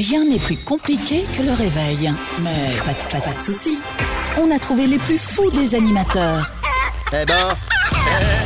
[0.00, 2.10] Rien n'est plus compliqué que le réveil.
[2.40, 2.54] Mais
[2.86, 3.78] pas, de- pas, pas de soucis.
[4.38, 6.54] On a trouvé les plus fous des animateurs.
[7.12, 7.54] Eh ben,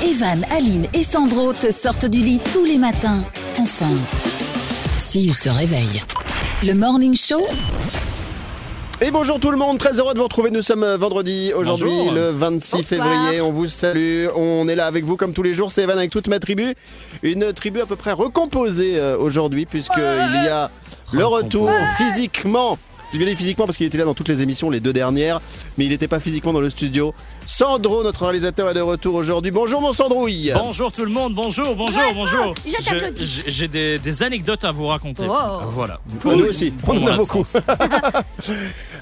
[0.05, 3.23] Evan, Aline et Sandro te sortent du lit tous les matins.
[3.59, 3.93] Enfin,
[4.99, 6.03] s'ils se réveillent.
[6.65, 7.47] Le Morning Show,
[9.01, 10.51] et bonjour tout le monde, très heureux de vous retrouver.
[10.51, 13.41] Nous sommes euh, vendredi, aujourd'hui le 26 février.
[13.41, 15.73] On vous salue, on est là avec vous comme tous les jours.
[15.73, 16.75] C'est Evan avec toute ma tribu.
[17.23, 20.71] Une tribu à peu près recomposée euh, aujourd'hui, puisqu'il y a
[21.15, 22.79] le retour physiquement.
[23.13, 25.41] Je bien dit physiquement parce qu'il était là dans toutes les émissions, les deux dernières,
[25.79, 27.15] mais il n'était pas physiquement dans le studio.
[27.47, 29.53] Sandro, notre réalisateur, est de retour aujourd'hui.
[29.53, 32.55] Bonjour mon Sandrouille Bonjour tout le monde, bonjour, bonjour, bonjour.
[32.67, 33.25] je t'applaudis.
[33.47, 35.27] j'ai- J'ai des, des anecdotes à vous raconter.
[35.31, 35.61] Oh.
[35.71, 36.01] Voilà.
[36.25, 37.45] Nous aussi, on en a beaucoup.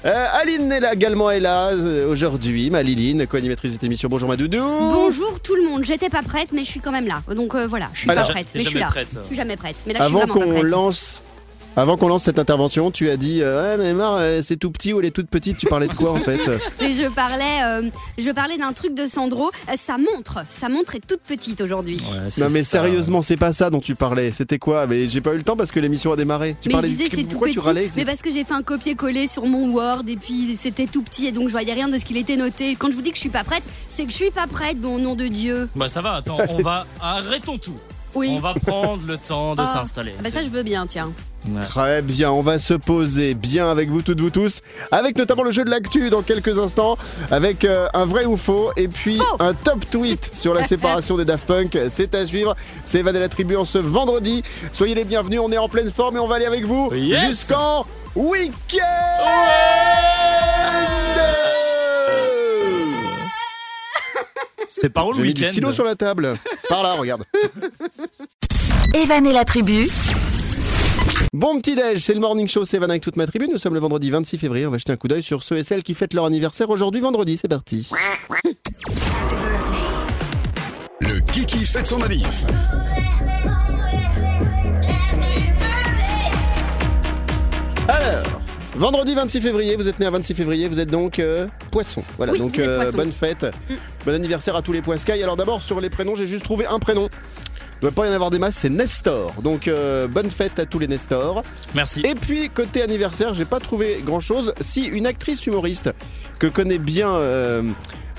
[0.05, 4.09] Euh, Aline est là également est là euh, aujourd'hui, ma Liline, co-animatrice de cette émission.
[4.09, 4.59] Bonjour ma doudou.
[4.59, 7.21] Bonjour tout le monde, j'étais pas prête mais je suis quand même là.
[7.33, 8.91] Donc euh, voilà, je suis Alors, pas prête, mais je suis jamais là.
[8.91, 9.07] prête.
[9.21, 10.63] Je suis jamais prête, mais là je suis Avant vraiment pas qu'on prête.
[10.63, 11.23] lance,
[11.75, 14.93] avant qu'on lance cette intervention, tu as dit, euh, ouais, Neymar, euh, c'est tout petit
[14.93, 15.57] ou elle est toute petite?
[15.57, 16.39] Tu parlais de quoi en fait?
[16.81, 19.47] Mais je parlais, euh, je parlais d'un truc de Sandro.
[19.69, 21.95] Euh, sa montre, sa montre est toute petite aujourd'hui.
[21.97, 22.79] Ouais, c'est Non mais ça.
[22.81, 24.31] sérieusement, c'est pas ça dont tu parlais.
[24.31, 24.85] C'était quoi?
[24.85, 26.55] Mais j'ai pas eu le temps parce que l'émission a démarré.
[26.61, 28.29] Tu mais je parlais disais de- c'est tout pourquoi petit, tu râlais mais parce que
[28.31, 31.53] j'ai fait un copier-coller sur mon Word et puis c'était tout petit et donc je
[31.53, 32.75] voyais rien de ce qu'il était noté.
[32.75, 34.79] Quand je vous dis que je suis pas prête, c'est que je suis pas prête,
[34.79, 35.69] bon nom de Dieu.
[35.75, 36.85] Bah ça va, attends, on va.
[37.01, 37.77] Arrêtons tout.
[38.15, 38.33] Oui.
[38.35, 39.65] On va prendre le temps de Ah.
[39.65, 40.13] s'installer.
[40.19, 41.11] Ah bah ça je veux bien, tiens.
[41.49, 41.59] Ouais.
[41.61, 44.61] Très bien, on va se poser bien avec vous toutes vous tous,
[44.91, 46.97] avec notamment le jeu de l'actu dans quelques instants,
[47.31, 49.37] avec euh, un vrai ou faux, et puis Faux.
[49.41, 51.77] un top tweet sur la séparation des Daft Punk.
[51.89, 52.55] C'est à suivre,
[52.85, 54.41] c'est Evan et la tribu en ce vendredi.
[54.71, 57.25] Soyez les bienvenus, on est en pleine forme et on va aller avec vous Yes.
[57.27, 58.79] jusqu'en week-end
[64.67, 66.35] C'est par où le J'ai mis du week-end stylo sur la table.
[66.69, 67.23] Par là, regarde.
[68.93, 69.87] Evan et la tribu,
[71.33, 73.47] Bon petit déj, c'est le morning show, c'est Evan avec toute ma tribu.
[73.47, 74.67] Nous sommes le vendredi 26 février.
[74.67, 77.01] On va jeter un coup d'œil sur ceux et celles qui fêtent leur anniversaire aujourd'hui,
[77.01, 77.37] vendredi.
[77.39, 77.89] C'est parti.
[80.99, 82.45] Le Kiki fête son manif.
[88.75, 92.03] Vendredi 26 février, vous êtes né à 26 février, vous êtes donc euh, poisson.
[92.17, 92.91] Voilà, Oui, donc vous êtes euh, poisson.
[92.91, 92.95] Mm.
[92.97, 93.45] bonne fête.
[94.05, 95.23] Bon anniversaire à tous les poiscailles.
[95.23, 97.09] Alors d'abord, sur les prénoms, j'ai juste trouvé un prénom.
[97.81, 99.33] Il ne doit pas y en avoir des masses, c'est Nestor.
[99.41, 101.41] Donc euh, bonne fête à tous les Nestor.
[101.75, 102.01] Merci.
[102.01, 104.53] Et puis côté anniversaire, j'ai pas trouvé grand chose.
[104.61, 105.89] Si une actrice humoriste
[106.39, 107.61] que connaît bien euh,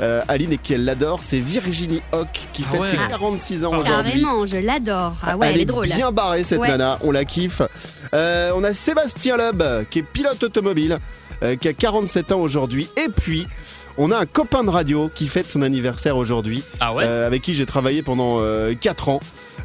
[0.01, 2.87] euh, Aline et qu'elle l'adore, c'est Virginie Hoc qui Ah fête ouais.
[2.89, 3.93] ses 46 ans aujourd'hui.
[4.23, 5.15] Carrément, je l'adore.
[5.23, 5.87] Ah ouais, elle, est drôle.
[5.87, 6.69] bien barrée cette Ouais.
[6.69, 7.63] nana, on la kiffe.
[8.15, 10.99] Euh, on a Sébastien Loeb qui est pilote automobile,
[11.43, 12.89] euh, qui a 47 ans aujourd'hui.
[12.97, 13.47] Et puis,
[13.97, 17.43] on a un copain de radio qui fête son anniversaire aujourd'hui, Ah ouais euh, avec
[17.43, 18.41] qui j'ai travaillé pendant
[18.81, 19.21] 4 ans.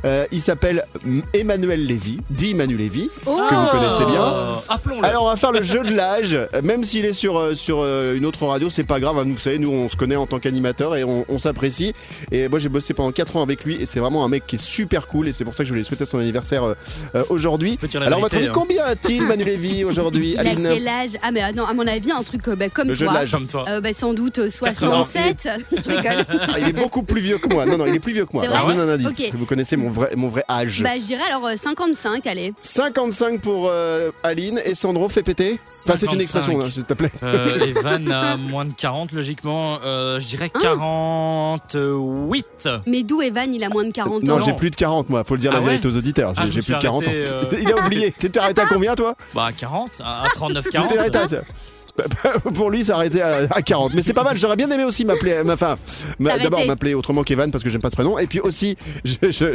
[0.06, 0.86] Euh, il s'appelle
[1.34, 3.38] Emmanuel Lévy, dit Emmanuel Lévy, Oh.
[3.50, 4.24] que vous connaissez bien.
[4.24, 5.06] Euh, Appelons-le.
[5.06, 7.80] Alors on va faire le jeu de l'âge, Euh, même s'il est sur, euh, sur
[7.82, 10.26] euh, une autre radio, c'est pas grave, hein, vous savez, nous on se connaît en
[10.26, 11.94] tant qu'animateur et on, on s'apprécie.
[12.32, 14.56] Et moi j'ai bossé pendant 4 ans avec lui et c'est vraiment un mec qui
[14.56, 16.74] est super cool et c'est pour ça que je voulais souhaiter son anniversaire euh,
[17.16, 17.78] euh, aujourd'hui.
[17.96, 18.52] Alors on va trouver hein.
[18.54, 21.10] combien a-t-il Manu Lévy aujourd'hui Il a quel âge?
[21.24, 23.12] Ah mais ah non, à mon avis, un truc euh, bah, comme Le jeu de
[23.12, 23.20] toi.
[23.20, 23.32] l'âge.
[23.32, 23.66] Comme toi.
[23.68, 25.48] Euh, bah, sans doute euh, 67.
[25.72, 26.26] Je rigole.
[26.54, 27.66] Ah, Il est beaucoup plus vieux que moi.
[27.66, 28.44] Non, non, il est plus vieux que moi.
[28.44, 30.82] Alors, je vous donne un indice, vous connaissez mon vrai, mon vrai âge.
[30.84, 32.54] Bah je dirais alors euh, 55, allez.
[32.64, 35.60] 55 pour euh, Aline et Sandro fait péter.
[35.64, 36.22] Ça c'est une 55.
[36.22, 37.12] expression, hein, s'il te plaît.
[37.24, 39.80] Euh, Evan a moins de 40, logiquement.
[39.84, 42.70] Euh, je dirais Hein 48.
[42.88, 45.24] Mais d'où Evan, il a moins de 40 Non, ans j'ai plus de 40 moi,
[45.24, 46.34] faut le dire Ah la ouais vérité aux auditeurs.
[46.36, 47.08] Ah, J'ai me plus de suis 40 ans.
[47.08, 48.12] arrêté, euh, Il a oublié.
[48.12, 49.16] T'étais arrêté à combien toi?
[49.34, 50.90] Bah 40, à à 39, Tu 40.
[52.54, 53.94] Pour lui, ça arrêté à, à 40.
[53.96, 55.44] Mais c'est pas mal, j'aurais bien aimé aussi m'appeler.
[55.44, 55.78] ma- Enfin,
[56.20, 58.18] d'abord m'appeler autrement qu'Evan parce que j'aime pas ce prénom.
[58.20, 58.78] Et puis aussi,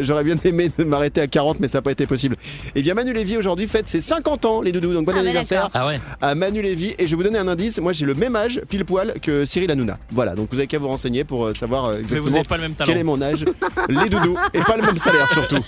[0.02, 2.36] j'aurais bien aimé m'arrêter à 40, mais ça n'a pas été possible.
[2.74, 4.92] Et bien, Manu Lévy aujourd'hui fête ses 50 ans, les doudous.
[4.92, 6.94] Donc bon Ah, bah, anniversaire Ah ouais à Manu Lévy.
[6.98, 7.78] Et je vais vous donner un indice.
[7.78, 9.98] Moi, j'ai le même âge, pile poil, que Cyril Hanouna.
[10.10, 12.44] Voilà, donc vous avez qu'à vous renseigner pour euh, savoir euh, Mais exactement vous n'avez
[12.48, 12.88] pas le même talent.
[12.90, 13.44] quel est mon âge.
[13.88, 14.36] les doudous.
[14.52, 15.58] Et pas le même salaire surtout.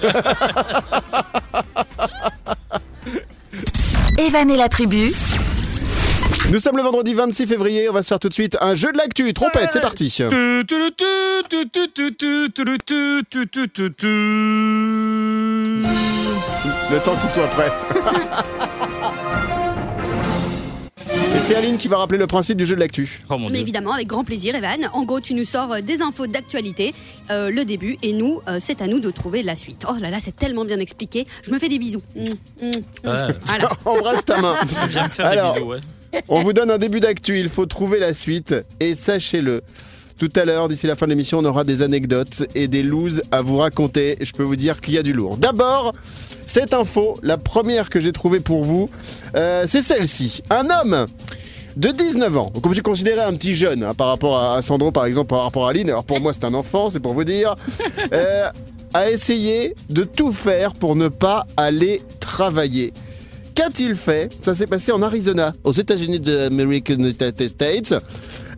[4.18, 5.12] Evan et la tribu,
[6.50, 8.92] nous sommes le vendredi 26 février, on va se faire tout de suite un jeu
[8.92, 9.33] de l'actu.
[9.34, 10.15] Trompette, c'est parti.
[16.91, 17.72] Le temps qu'il soit prêt.
[21.34, 23.21] Et c'est Aline qui va rappeler le principe du jeu de l'actu.
[23.28, 24.88] Oh Mais évidemment, avec grand plaisir, Evan.
[24.92, 26.94] En gros, tu nous sors des infos d'actualité,
[27.28, 29.84] le début, et nous, c'est à nous de trouver la suite.
[29.91, 31.27] Oh là là, c'est tellement bien expliqué.
[31.42, 32.03] Je me fais des bisous.
[32.15, 32.71] Mm,
[33.84, 34.54] Embrasse ta main.
[35.10, 35.80] Faire Alors, des bisous, ouais.
[36.28, 38.54] On vous donne un début d'actu, il faut trouver la suite.
[38.80, 39.62] Et sachez-le,
[40.18, 43.22] tout à l'heure, d'ici la fin de l'émission, on aura des anecdotes et des looses
[43.32, 44.16] à vous raconter.
[44.20, 45.36] Je peux vous dire qu'il y a du lourd.
[45.36, 45.92] D'abord,
[46.47, 48.88] cette info, la première que j'ai trouvée pour vous,
[49.36, 50.42] euh, c'est celle-ci.
[50.48, 51.06] Un homme
[51.76, 54.62] de 19 ans, donc on peut considérer un petit jeune hein, par rapport à, à
[54.62, 57.12] Sandro par exemple, par rapport à Aline, alors pour moi c'est un enfant, c'est pour
[57.12, 57.54] vous dire,
[58.14, 58.48] euh,
[58.94, 62.94] a essayé de tout faire pour ne pas aller travailler.
[63.56, 67.94] Qu'a-t-il fait Ça s'est passé en Arizona, aux États-Unis d'American United States.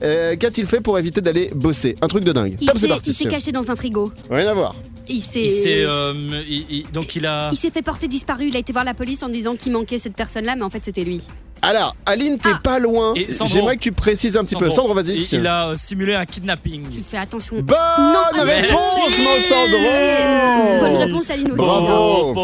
[0.02, 2.56] Euh, Qu'a-t-il fait pour éviter d'aller bosser Un truc de dingue.
[2.60, 3.10] Il Top, c'est parti.
[3.10, 4.12] il s'est caché dans un frigo.
[4.28, 4.74] Rien à voir.
[5.08, 5.44] Il s'est.
[5.44, 6.12] Il s'est, euh,
[6.48, 7.48] il- il- donc il a.
[7.52, 8.48] Il s'est fait porter disparu.
[8.48, 10.82] Il a été voir la police en disant qu'il manquait cette personne-là, mais en fait
[10.84, 11.22] c'était lui.
[11.62, 12.60] Alors, Aline, t'es Ah.
[12.62, 13.14] pas loin.
[13.46, 14.70] J'aimerais que tu précises un petit peu.
[14.70, 15.14] Sandro, vas-y.
[15.16, 16.90] Il, il a euh, simulé un kidnapping.
[16.90, 17.56] Tu fais attention.
[17.60, 19.22] Bonne Non, réponse, merci.
[19.22, 21.56] mon Sandro Bonne réponse, Aline aussi.
[21.56, 22.34] Bravo.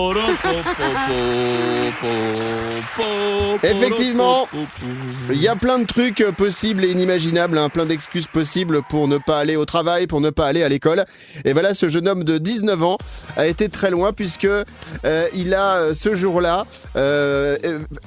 [3.63, 4.49] Effectivement.
[5.31, 9.09] Il y a plein de trucs euh, possibles et inimaginables, hein, plein d'excuses possibles pour
[9.09, 11.05] ne pas aller au travail, pour ne pas aller à l'école.
[11.45, 12.99] Et voilà, ce jeune homme de 19 ans
[13.37, 14.65] a été très loin puisque euh,
[15.35, 17.57] il a ce jour-là euh,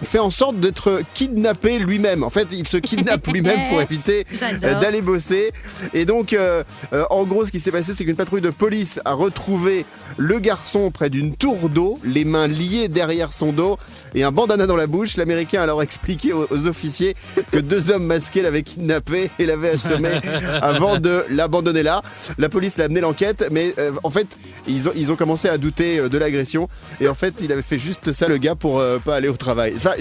[0.03, 2.23] fait en sorte d'être kidnappé lui-même.
[2.23, 5.51] En fait, il se kidnappe lui-même pour éviter euh, d'aller bosser.
[5.93, 6.63] Et donc, euh,
[6.93, 9.85] euh, en gros, ce qui s'est passé, c'est qu'une patrouille de police a retrouvé
[10.17, 13.77] le garçon près d'une tour d'eau, les mains liées derrière son dos
[14.15, 15.17] et un bandana dans la bouche.
[15.17, 17.15] L'Américain a alors expliqué aux, aux officiers
[17.51, 20.09] que deux hommes masqués l'avaient kidnappé et l'avaient assommé
[20.61, 22.01] avant de l'abandonner là.
[22.37, 24.27] La police l'a amené l'enquête, mais euh, en fait,
[24.67, 26.69] ils ont, ils ont commencé à douter de l'agression.
[26.99, 29.35] Et en fait, il avait fait juste ça, le gars, pour euh, pas aller au
[29.35, 29.73] travail.
[29.75, 29.91] Enfin,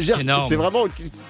[0.49, 0.86] c'est vraiment.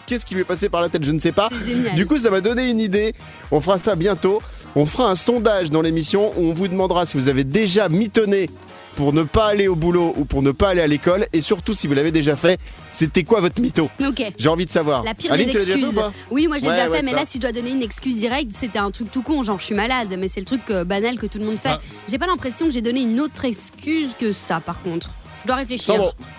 [0.07, 1.49] Qu'est-ce qui lui est passé par la tête Je ne sais pas.
[1.51, 1.95] C'est génial.
[1.97, 3.15] Du coup, ça m'a donné une idée.
[3.51, 4.41] On fera ça bientôt.
[4.75, 8.51] On fera un sondage dans l'émission où on vous demandera si vous avez déjà mitonné
[8.95, 11.27] pour ne pas aller au boulot ou pour ne pas aller à l'école.
[11.35, 12.59] Et surtout, si vous l'avez déjà fait,
[12.93, 14.23] c'était quoi votre mytho Ok.
[14.39, 15.03] J'ai envie de savoir.
[15.03, 16.05] La pire Aline, des tu l'as déjà fait ou excuses.
[16.31, 17.17] Oui, moi j'ai Ouais, déjà ouais, fait, mais ça.
[17.19, 19.65] là, si je dois donner une excuse directe, c'était un truc tout con, genre je
[19.65, 21.69] suis malade, mais c'est le truc euh, banal que tout le monde fait.
[21.73, 21.79] Ah.
[22.09, 25.11] J'ai pas l'impression que j'ai donné une autre excuse que ça, par contre.
[25.47, 25.95] Je dois réfléchir.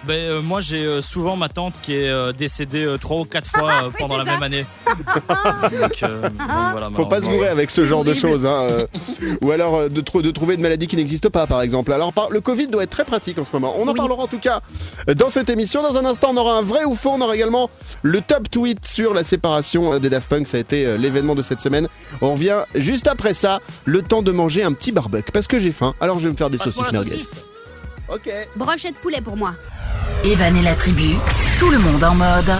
[0.06, 3.26] Ben, euh, moi j'ai euh, souvent ma tante qui est euh, décédée euh, trois ou
[3.26, 4.32] quatre fois euh, pendant la ça.
[4.34, 4.66] même année.
[5.80, 6.30] donc, euh,
[6.72, 8.46] voilà, Faut pas se bourrer avec ce genre de choses.
[8.46, 8.88] hein, euh,
[9.42, 11.94] ou alors euh, de, trou- de trouver une maladie qui n'existe pas, par exemple.
[11.94, 13.76] Alors, par- le Covid doit être très pratique en ce moment.
[13.78, 13.98] On en Oui.
[13.98, 14.62] parlera en tout cas
[15.16, 15.82] dans cette émission.
[15.84, 17.12] Dans un instant, on aura un vrai ou faux.
[17.14, 17.70] On aura également
[18.02, 20.48] le top tweet sur la séparation des Daft Punk.
[20.48, 21.88] Ça a été euh, l'événement de cette semaine.
[22.22, 23.60] On revient juste après ça.
[23.86, 25.94] Le temps de manger un petit barbecue parce que j'ai faim.
[26.02, 27.26] Alors, je vais me faire des Passe-moi saucisses merguez.
[28.14, 28.30] Ok.
[28.56, 29.54] Brochette poulet pour moi.
[30.24, 31.16] Evan et la tribu,
[31.60, 32.52] tout le monde en mode.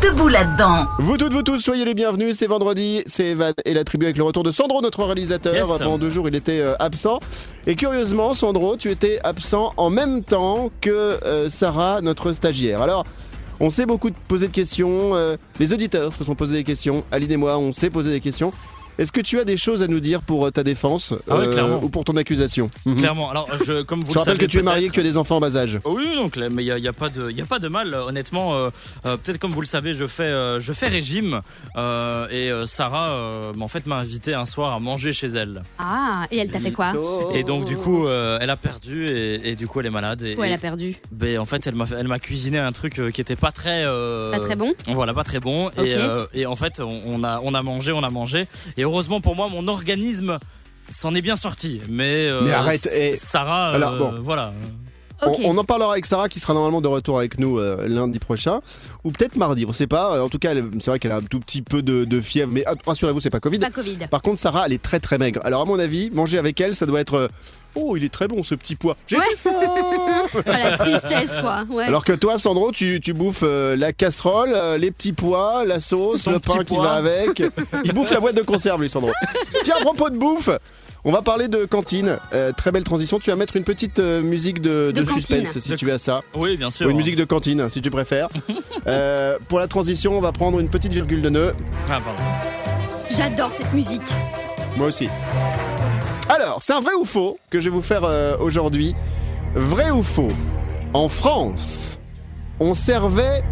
[0.00, 0.86] Debout là-dedans.
[1.00, 2.36] Vous toutes, vous tous, soyez les bienvenus.
[2.38, 5.54] C'est vendredi, c'est Evan et la tribu avec le retour de Sandro, notre réalisateur.
[5.54, 5.66] Yes.
[5.66, 7.18] Pendant deux jours, il était euh, absent.
[7.66, 10.90] Et curieusement, Sandro, tu étais absent en même temps que
[11.24, 12.80] euh, Sarah, notre stagiaire.
[12.80, 13.04] Alors,
[13.58, 15.16] on s'est beaucoup posé de questions.
[15.16, 17.04] euh, les auditeurs se sont posés des questions.
[17.10, 18.52] Aline et moi, on s'est posé des questions.
[19.00, 21.48] Est-ce que tu as des choses à nous dire pour euh, ta défense Ah ouais,
[21.48, 21.82] clairement.
[21.82, 22.96] ou pour ton accusation Mhm.
[22.98, 23.30] Clairement.
[23.30, 25.04] Alors, je, comme vous Je le rappelle savez, que tu es marié, que tu as
[25.04, 25.80] des enfants en bas âge.
[25.86, 27.94] Oui, donc mais il n'y a, y a pas de, y a pas de mal.
[27.94, 28.68] euh, Honnêtement, euh,
[29.06, 31.40] euh, peut-être comme vous le savez, je fais, euh, je fais régime
[31.76, 35.62] euh, et euh, Sarah, euh, en fait, m'a invité un soir à manger chez elle.
[35.78, 36.92] Ah, et elle t'a fait quoi?
[37.32, 40.22] Et donc du coup, euh, elle a perdu et, et du coup, elle est malade.
[40.22, 40.96] Et, Ouais, elle a perdu?
[41.10, 43.50] ben, en fait, elle m'a, fait- elle m'a cuisiné un truc euh, qui était pas
[43.52, 44.74] très, euh, Pas très bon?
[44.88, 45.70] Voilà, pas très bon.
[45.70, 48.46] Et, euh, et en fait, on, on a, on a mangé, on a mangé.
[48.76, 50.38] Et heureusement pour moi, mon organisme
[50.90, 51.80] s'en est bien sorti.
[51.88, 54.14] Mais, euh, Mais arrête, et- Sarah, Alors, euh, bon.
[54.20, 54.52] voilà.
[55.22, 58.18] On, on en parlera avec Sarah qui sera normalement de retour avec nous euh, lundi
[58.18, 58.60] prochain
[59.04, 60.22] ou peut-être mardi, on sait pas.
[60.24, 62.64] En tout cas, c'est vrai qu'elle a un tout petit peu de, de fièvre, mais
[62.66, 63.58] ah, rassurez-vous, c'est pas Covid.
[63.58, 63.98] Pas Covid.
[64.10, 65.40] Par contre, Sarah, elle est très très maigre.
[65.44, 67.28] Alors à mon avis, manger avec elle, ça doit être euh,
[67.74, 68.96] oh, il est très bon ce petit pois.
[69.06, 69.22] J'ai Ouais.
[69.36, 69.50] faim
[70.34, 71.64] Oh, la tristesse, quoi.
[71.70, 71.84] Ouais.
[71.84, 75.80] Alors que toi, Sandro, tu, tu bouffes euh, la casserole, euh, les petits pois, la
[75.80, 77.42] sauce, Son le pain qui va avec.
[77.84, 79.10] Il bouffe la boîte de conserve, lui, Sandro.
[79.64, 80.50] Tiens, à propos de bouffe.
[81.02, 82.18] On va parler de cantine.
[82.34, 83.18] Euh, très belle transition.
[83.18, 85.46] Tu vas mettre une petite euh, musique de, De de cantine.
[85.46, 86.20] suspense si De- tu as ça.
[86.34, 86.86] Oui, bien sûr.
[86.86, 88.28] Ou une musique de cantine, si tu préfères.
[88.86, 91.54] Euh, pour la transition, on va prendre une petite virgule de nœud.
[91.90, 92.22] Ah, pardon.
[93.10, 94.00] J'adore cette musique.
[94.76, 95.08] Moi aussi.
[96.32, 98.94] Alors, c'est un vrai ou faux que je vais vous faire euh, aujourd'hui?
[99.56, 100.28] Vrai ou faux?
[100.94, 101.98] En France,
[102.60, 103.42] on servait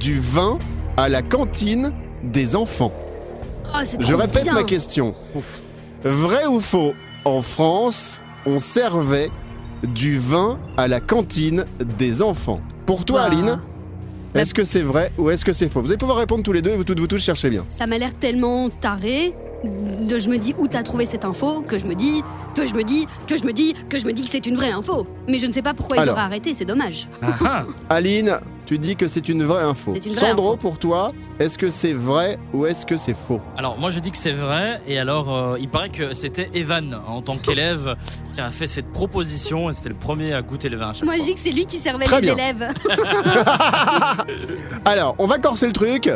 [0.00, 0.58] du vin
[0.96, 1.92] à la cantine
[2.24, 2.92] des enfants.
[3.72, 4.54] Oh, Je répète bien.
[4.54, 5.14] ma question.
[5.36, 5.60] Ouf.
[6.02, 6.92] Vrai ou faux?
[7.24, 9.30] En France, on servait
[9.84, 11.64] du vin à la cantine
[11.98, 12.58] des enfants.
[12.84, 13.60] Pour toi, Aline,
[14.34, 15.82] bah- est-ce que c'est vrai ou est-ce que c'est faux?
[15.82, 17.64] Vous allez pouvoir répondre tous les deux et vous toutes vous tous cherchez bien.
[17.68, 19.34] Ça m'a l'air tellement taré.
[19.64, 22.22] De, je me dis où t'as trouvé cette info que je me dis
[22.54, 24.56] que je me dis que je me dis que je me dis que c'est une
[24.56, 27.64] vraie info mais je ne sais pas pourquoi ils auraient arrêté c'est dommage Ah, ah.
[27.94, 29.92] Aline, tu dis que c'est une vraie info.
[29.94, 30.56] C'est une vraie Sandro, info.
[30.58, 33.40] pour toi, est-ce que c'est vrai ou est-ce que c'est faux?
[33.56, 36.98] Alors moi je dis que c'est vrai et alors euh, il paraît que c'était Evan
[37.06, 37.96] en tant qu'élève
[38.34, 41.04] qui a fait cette proposition et c'était le premier à goûter le vin à chaque
[41.04, 42.36] Moi, je dis que c'est lui qui servait Très les bien.
[42.36, 42.68] élèves.
[44.84, 46.10] Alors, on va corser le truc.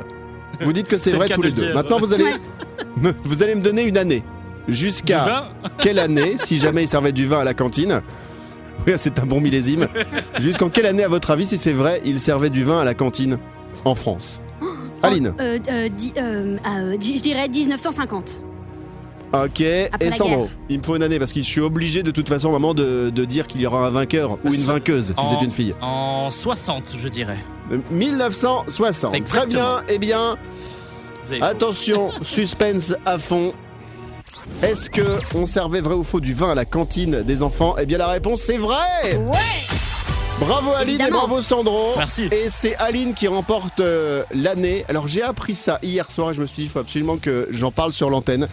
[0.61, 1.75] Vous dites que c'est vrai tous les le deux.
[1.75, 3.13] Maintenant, vous allez, Ouais.
[3.25, 4.23] vous allez me donner une année.
[4.69, 5.51] Jusqu'à
[5.81, 8.03] quelle année, si jamais il servait du vin à la cantine
[8.87, 9.89] Oui, c'est un bon millésime.
[10.41, 12.95] Jusqu'en quelle année, à votre avis, si c'est vrai, il servait du vin à la
[12.95, 13.39] cantine
[13.85, 14.41] en France
[15.03, 15.33] Aline.
[15.41, 18.41] Euh, euh, di- euh, euh, di- je dirais 1950.
[19.33, 19.61] Ok.
[19.61, 22.51] Et Sandro, il me faut une année parce que je suis obligé de toute façon,
[22.51, 25.51] maman, de, de dire qu'il y aura un vainqueur ou une vainqueuse si c'est une
[25.51, 25.75] fille.
[25.83, 27.39] En 60 je dirais.
[27.73, 29.25] Euh, 1960.
[29.25, 29.83] Très bien.
[29.89, 30.37] Eh bien.
[31.43, 33.53] Attention, suspense à fond.
[34.63, 35.03] Est-ce que
[35.37, 37.75] on servait vrai ou faux du vin à la cantine des enfants?
[37.79, 39.21] Eh bien la réponse c'est vrai
[40.41, 41.09] Bravo Aline Évidemment.
[41.09, 42.29] et bravo Sandro Merci.
[42.31, 44.85] Et c'est Aline qui remporte euh, l'année.
[44.89, 47.49] Alors j'ai appris ça hier soir et je me suis dit il faut absolument que
[47.51, 48.49] j'en parle sur l'antenne.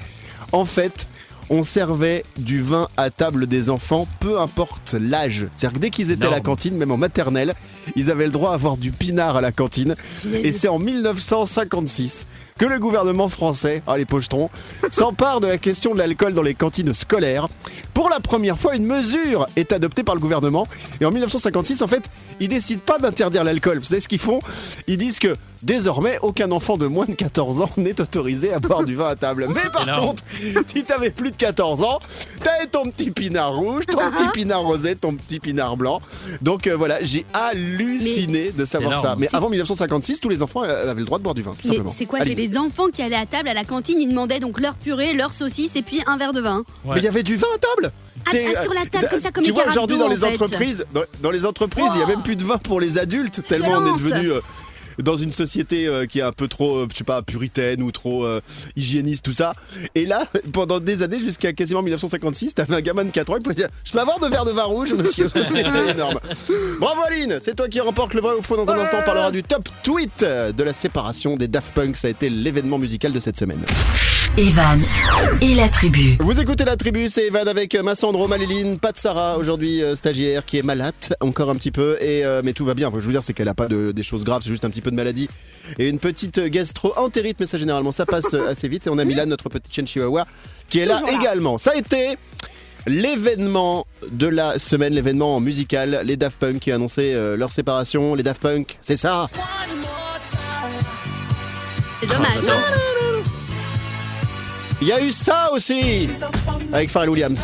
[0.51, 1.07] En fait,
[1.49, 5.47] on servait du vin à table des enfants, peu importe l'âge.
[5.55, 7.55] C'est-à-dire que dès qu'ils étaient à la cantine, même en maternelle,
[7.95, 9.95] ils avaient le droit à avoir du pinard à la cantine.
[10.31, 12.25] Et c'est en 1956
[12.57, 14.49] que le gouvernement français, ah les pochetrons,
[14.91, 17.49] s'empare de la question de l'alcool dans les cantines scolaires.
[17.93, 20.67] Pour la première fois, une mesure est adoptée par le gouvernement.
[21.01, 22.03] Et en 1956, en fait,
[22.39, 23.79] ils décident pas d'interdire l'alcool.
[23.79, 24.39] Vous savez ce qu'ils font?
[24.87, 25.35] Ils disent que
[25.65, 29.15] désormais, aucun enfant de moins de 14 ans n'est autorisé à boire du vin à
[29.15, 29.47] table.
[29.53, 30.07] Mais par énorme.
[30.07, 30.23] contre,
[30.67, 31.99] si t'avais plus de 14 ans,
[32.43, 36.01] t'avais ton petit pinard rouge, ton petit pinard rosé, ton petit pinard blanc.
[36.41, 39.15] Donc euh, voilà, j'ai halluciné de savoir ça.
[39.17, 41.57] Mais avant 1956, tous les enfants euh, avaient le droit de boire du vin, tout
[41.65, 41.93] Mais simplement.
[41.95, 42.19] c'est quoi?
[42.23, 45.13] C'est les enfants qui allaient à table à la cantine, ils demandaient donc leur purée,
[45.13, 46.63] leur saucisse et puis un verre de vin.
[46.85, 46.95] Ouais.
[46.95, 47.91] Mais il y avait du vin à table
[48.25, 50.07] Ah, C'est, ah, sur la table, euh, comme ça, comme Tu les vois, aujourd'hui dans
[50.07, 50.33] les en fait.
[50.35, 53.41] entreprises, dans, dans les entreprises, il y a même plus de vin pour les adultes,
[53.47, 54.41] tellement on est devenu euh,
[55.03, 57.91] dans une société euh, qui est un peu trop, euh, je sais pas, puritaine ou
[57.91, 58.41] trop euh,
[58.75, 59.53] hygiéniste, tout ça.
[59.93, 63.43] Et là, pendant des années, jusqu'à quasiment 1956, t'avais un gamin de 4 ans, il
[63.43, 66.19] pouvait dire Je peux avoir deux verres de vin rouge, monsieur C'était énorme.
[66.79, 68.55] Bravo Aline, c'est toi qui remporte le vrai ou faux.
[68.55, 71.97] Dans un instant, on parlera du top tweet de la séparation des Daft Punk.
[71.97, 73.63] Ça a été l'événement musical de cette semaine.
[74.37, 74.81] Evan
[75.41, 76.17] et la tribu.
[76.19, 79.95] Vous écoutez la tribu, c'est Evan avec euh, Massandro, Maléline, pas de Sarah aujourd'hui euh,
[79.95, 82.91] stagiaire qui est malade encore un petit peu et euh, mais tout va bien.
[82.93, 84.81] Je veux dire c'est qu'elle a pas de, des choses graves, c'est juste un petit
[84.81, 85.29] peu de maladie
[85.79, 89.25] et une petite gastro-entérite mais ça généralement ça passe assez vite et on a Milan
[89.27, 90.25] notre petite chienne chihuahua
[90.69, 91.21] qui est là Toujours là.
[91.21, 91.57] également.
[91.57, 92.17] Ça a été
[92.87, 98.15] l'événement de la semaine, l'événement musical, les Daft Punk qui ont annoncé euh, leur séparation.
[98.15, 99.27] Les Daft Punk, c'est ça.
[102.01, 102.27] C'est dommage.
[102.49, 102.61] hein.
[104.81, 106.09] Il y a eu ça aussi
[106.73, 107.39] avec Pharrell Williams.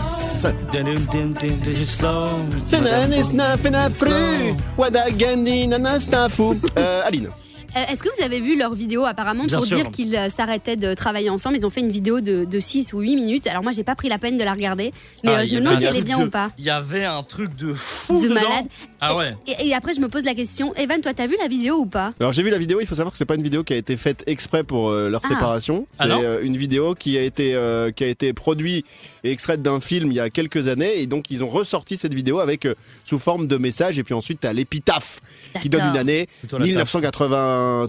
[6.77, 7.29] Euh, Aline.
[7.75, 9.77] Euh, Est-ce que vous avez vu leur vidéo apparemment Bien pour sûr.
[9.77, 11.55] dire qu'ils euh, s'arrêtaient de travailler ensemble?
[11.57, 13.47] Ils ont fait une vidéo de, de 6 ou 8 minutes.
[13.47, 14.91] Alors moi j'ai pas pris la peine de la regarder,
[15.23, 16.51] mais Ah, euh, je me demande si elle est bien de- ou pas.
[16.57, 18.35] Il y avait un truc de fou De dedans.
[18.35, 18.65] malade.
[18.99, 19.35] Ah ouais.
[19.47, 21.85] Et, et après je me pose la question, Evan, toi t'as vu la vidéo ou
[21.85, 22.13] pas?
[22.19, 23.77] Alors j'ai vu la vidéo, il faut savoir que c'est pas une vidéo qui a
[23.77, 25.27] été faite exprès pour euh, leur Ah.
[25.29, 25.87] séparation.
[25.97, 28.85] Ah C'est euh, une vidéo qui a été euh, qui a été produite
[29.23, 32.13] et extraite d'un film il y a quelques années et donc ils ont ressorti cette
[32.13, 32.75] vidéo avec euh,
[33.05, 35.21] sous forme de message et puis ensuite t'as l'épitaphe
[35.61, 36.53] qui donne une année C'est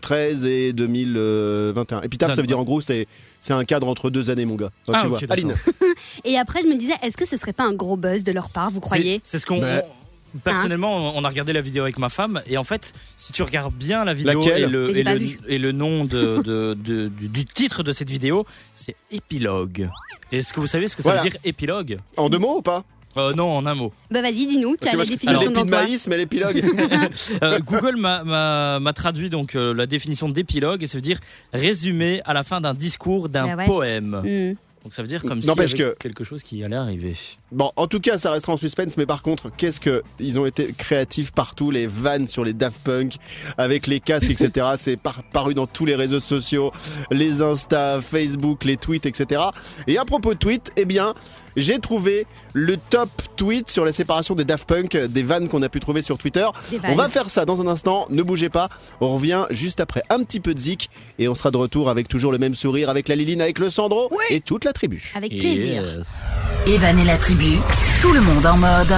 [0.00, 0.41] toi la taf.
[0.41, 2.00] 1993 et 2021.
[2.02, 3.07] Épitaphe ça veut dire en gros c'est
[3.41, 4.71] c'est un cadre entre deux années mon gars.
[4.87, 5.33] Donc, Ah, tu ok, vois.
[5.33, 5.55] Aline.
[6.25, 8.50] Et après je me disais, est-ce que ce serait pas un gros buzz de leur
[8.50, 9.21] part, vous croyez?
[9.25, 9.61] C'est c'est ce qu'on.
[9.61, 10.02] Mais- on-
[10.45, 13.75] Personnellement, on a regardé la vidéo avec ma femme et en fait, si tu regardes
[13.75, 15.38] bien la vidéo et le, et, le, vu.
[15.47, 19.88] et le nom de, de- de- du, du titre de cette vidéo, c'est épilogue.
[20.31, 21.23] Et Est-ce que vous savez ce que ça Voilà.
[21.23, 21.99] veut dire épilogue?
[22.17, 22.83] En deux mots ou pas?
[23.16, 23.92] Euh, Non, en un mot.
[24.11, 26.62] Bah vas-y, dis-nous, tu as la définition de maïs mais l'épilogue.
[27.42, 31.19] Euh, Google m'a- traduit donc euh, la définition d'épilogue et ça veut dire
[31.52, 33.66] résumé à la fin d'un discours d'un Bah ouais.
[33.66, 34.21] poème.
[34.25, 34.57] Hmm.
[34.85, 37.14] Donc ça veut dire comme si que- quelque chose qui allait arriver.
[37.52, 40.47] Bon, en tout cas, ça restera en suspense, mais par contre, qu'est-ce que ils ont
[40.47, 43.16] été créatifs partout, les vannes sur les Daft Punk,
[43.59, 44.66] avec les casques, etc.
[44.76, 46.73] C'est par- paru dans tous les réseaux sociaux,
[47.12, 49.40] les Insta, Facebook, les tweets, etc.
[49.87, 51.14] Et à propos de tweets, eh bien,
[51.56, 55.68] j'ai trouvé le top tweet sur la séparation des Daft Punk, des vannes qu'on a
[55.68, 56.47] pu trouver sur Twitter.
[56.88, 58.68] On va faire ça dans un instant, ne bougez pas.
[59.00, 62.09] On revient juste après un petit peu de zik et on sera de retour avec
[62.09, 65.12] toujours le même sourire, avec la Liline, avec le Sandro et toute la tribu.
[65.14, 65.82] Avec plaisir.
[65.82, 66.25] Yes.
[66.66, 67.59] Evan et la tribu,
[68.00, 68.94] tout le monde en mode.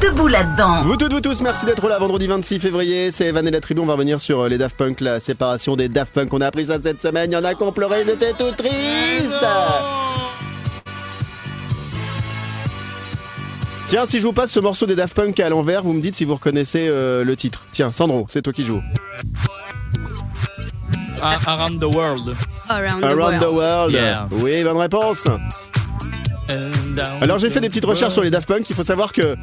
[0.00, 0.84] Debout là-dedans.
[0.84, 3.12] Vous toutes, vous tous, merci d'être là vendredi 26 février.
[3.12, 3.80] C'est Evan et la tribu.
[3.80, 6.32] On va revenir sur euh, les Daft Punk, la séparation des Daft Punk.
[6.32, 7.30] On a appris ça cette semaine.
[7.30, 9.46] Il y en a qui ont pleuré, ils étaient tout tristes.
[13.92, 16.14] Tiens, si je vous passe ce morceau des Daft Punk à l'envers, vous me dites
[16.14, 17.62] si vous reconnaissez euh, le titre.
[17.72, 18.80] Tiens, Sandro, c'est toi qui joues.
[21.20, 22.34] Ah, Around the World.
[22.70, 23.54] Around the Around the world.
[23.54, 23.92] World.
[23.92, 24.28] Yeah.
[24.30, 25.26] Oui, bonne réponse.
[27.20, 28.46] Alors j'ai fait des petites recherches sur les world.
[28.46, 28.70] Daft Punk.
[28.70, 29.36] Il faut savoir que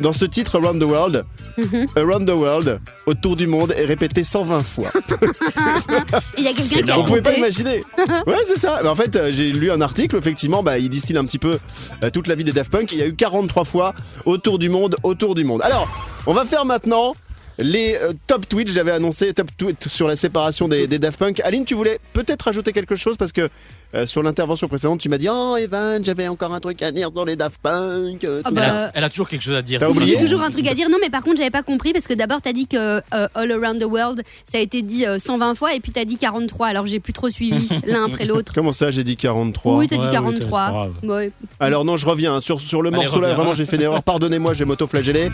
[0.00, 1.24] dans ce titre Around the World,
[1.58, 1.86] Mhm.
[1.96, 4.88] Around the World, autour du monde, est répété 120 fois.
[6.38, 7.82] Il y a quelqu'un qui a Vous pouvez pas imaginer.
[8.26, 8.80] Ouais, c'est ça.
[8.82, 10.16] Mais en fait, euh, j'ai lu un article.
[10.16, 11.58] Effectivement, bah, il distille un petit peu
[12.02, 12.92] euh, toute la vie des Daft Punk.
[12.92, 15.62] Il y a eu 43 fois autour du monde, autour du monde.
[15.62, 15.88] Alors,
[16.26, 17.14] on va faire maintenant.
[17.58, 21.40] Les euh, top tweets, j'avais annoncé top tweets sur la séparation des, des Daft Punk.
[21.40, 23.48] Aline, tu voulais peut-être rajouter quelque chose parce que
[23.94, 27.10] euh, sur l'intervention précédente, tu m'as dit Oh Evan, j'avais encore un truc à dire
[27.10, 28.24] dans les Daft Punk.
[28.24, 29.80] euh, Ah bah, Elle a, elle a toujours quelque chose à dire.
[30.04, 30.90] J'ai toujours un truc à dire.
[30.90, 33.00] Non, mais par contre, j'avais pas compris parce que d'abord, t'as dit que euh,
[33.34, 36.18] All Around the World, ça a été dit euh, 120 fois et puis t'as dit
[36.18, 36.66] 43.
[36.66, 38.52] Alors, j'ai plus trop suivi l'un après l'autre.
[38.54, 40.40] Comment ça, j'ai dit 43 Oui, t'as dit Ouais, oui, 43.
[40.42, 40.92] c'est pas grave.
[41.04, 41.30] Ouais.
[41.58, 43.32] Alors non, je reviens hein, sur, sur le Allez, morceau là.
[43.34, 44.02] Vraiment, j'ai fait une erreur.
[44.02, 45.30] Pardonnez-moi, j'ai m'auto-flagellé.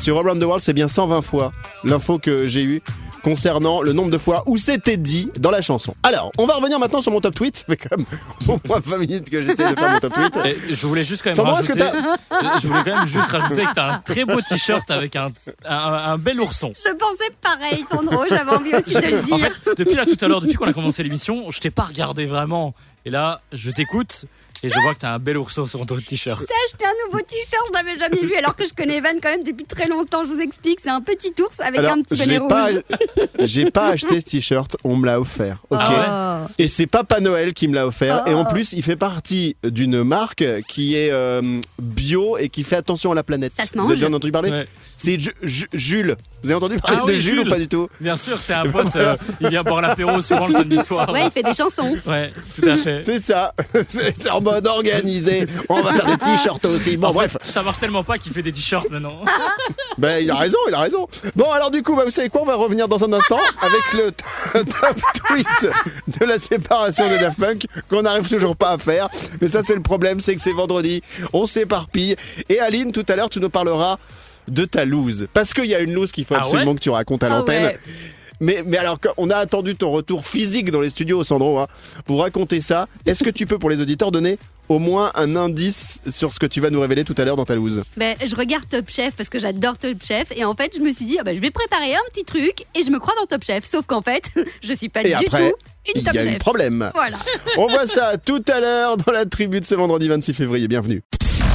[0.00, 1.52] Sur Around the World, c'est bien 120 fois
[1.84, 2.82] l'info que j'ai eue
[3.22, 5.94] concernant le nombre de fois où c'était dit dans la chanson.
[6.02, 7.58] Alors, on va revenir maintenant sur mon top tweet.
[7.58, 8.06] Ça fait quand même
[8.48, 10.36] au moins 20 minutes que j'essaie de faire mon top tweet.
[10.44, 12.08] Et je voulais juste quand même Sandro, est-ce que rajouter.
[12.62, 15.28] je voulais quand même juste rajouter que t'as un très beau t-shirt avec un,
[15.64, 16.72] un, un bel ourson.
[16.74, 18.24] Je pensais pareil, Sandro.
[18.28, 19.34] J'avais envie aussi de le dire.
[19.34, 21.84] En fait, depuis là tout à l'heure, depuis qu'on a commencé l'émission, je t'ai pas
[21.84, 22.74] regardé vraiment.
[23.04, 24.24] Et là, je t'écoute
[24.62, 26.40] et je vois que t'as un bel ourson sur ton t-shirt.
[26.40, 29.30] J'ai acheté un nouveau t-shirt, je l'avais jamais vu alors que je connais Evan quand
[29.30, 30.24] même depuis très longtemps.
[30.24, 32.48] Je vous explique, c'est un petit ours avec Alors, un petit j'ai bonnet rouge.
[32.50, 32.68] pas,
[33.46, 35.58] j'ai pas acheté ce t-shirt, on me l'a offert.
[35.70, 35.78] Ok.
[35.80, 36.52] Ah Oh.
[36.58, 38.24] Et c'est Papa Noël qui me l'a offert.
[38.26, 38.30] Oh.
[38.30, 42.76] Et en plus, il fait partie d'une marque qui est euh, bio et qui fait
[42.76, 43.52] attention à la planète.
[43.56, 44.66] Ça se Vous mange avez déjà entendu parler Ouais.
[44.96, 46.16] C'est Ju- Ju- Jules.
[46.42, 47.46] Vous avez entendu parler Ah de oui, Jules, Jules.
[47.46, 48.94] ou pas du tout Bien sûr, c'est un pote.
[48.96, 51.08] euh, il vient boire l'apéro souvent le samedi soir.
[51.10, 51.96] Ouais, il fait des chansons.
[52.06, 53.02] Ouais, tout à fait.
[53.04, 53.54] C'est ça.
[53.88, 55.46] C'est en mode organisé.
[55.68, 56.96] On va faire des t-shirts aussi.
[56.96, 57.32] Bon, En bref.
[57.32, 59.20] fait, ça marche tellement pas qu'il fait des t-shirts maintenant.
[59.98, 61.06] Ben, il a raison, il a raison.
[61.36, 62.40] Bon, alors du coup, bah, vous savez quoi?
[62.42, 64.10] On va revenir dans un instant avec le
[64.54, 64.96] top
[65.26, 65.46] tweet
[66.18, 69.08] de la séparation des Daft Punk qu'on n'arrive toujours pas à faire.
[69.40, 71.02] Mais ça, c'est le problème, c'est que c'est vendredi.
[71.34, 72.16] On s'éparpille.
[72.48, 73.98] Et Aline, tout à l'heure, tu nous parleras
[74.48, 75.26] de ta loose.
[75.32, 77.26] Parce qu'il y a une loose qu'il faut Ah absolument ouais que tu racontes à
[77.26, 77.64] Ah l'antenne.
[77.64, 77.78] ouais.
[78.40, 81.68] Mais, mais alors, on a attendu ton retour physique dans les studios, Sandro, hein,
[82.06, 82.88] pour raconter ça.
[83.06, 84.36] Est-ce que tu peux, pour les auditeurs, donner
[84.68, 87.44] au moins un indice sur ce que tu vas nous révéler tout à l'heure dans
[87.44, 87.84] ta loose?
[87.96, 90.90] Ben, je regarde Top Chef parce que j'adore Top Chef et en fait je me
[90.90, 93.44] suis dit ben, je vais préparer un petit truc et je me crois dans Top
[93.44, 94.30] Chef sauf qu'en fait
[94.62, 95.56] je suis pas Et du après, tout
[95.94, 96.38] une il Top y a Chef.
[96.38, 96.88] problème.
[96.94, 97.18] Voilà.
[97.58, 100.68] On voit ça tout à l'heure dans la tribu de ce vendredi 26 février.
[100.68, 101.02] Bienvenue.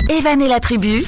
[0.09, 1.03] Evan et la tribu,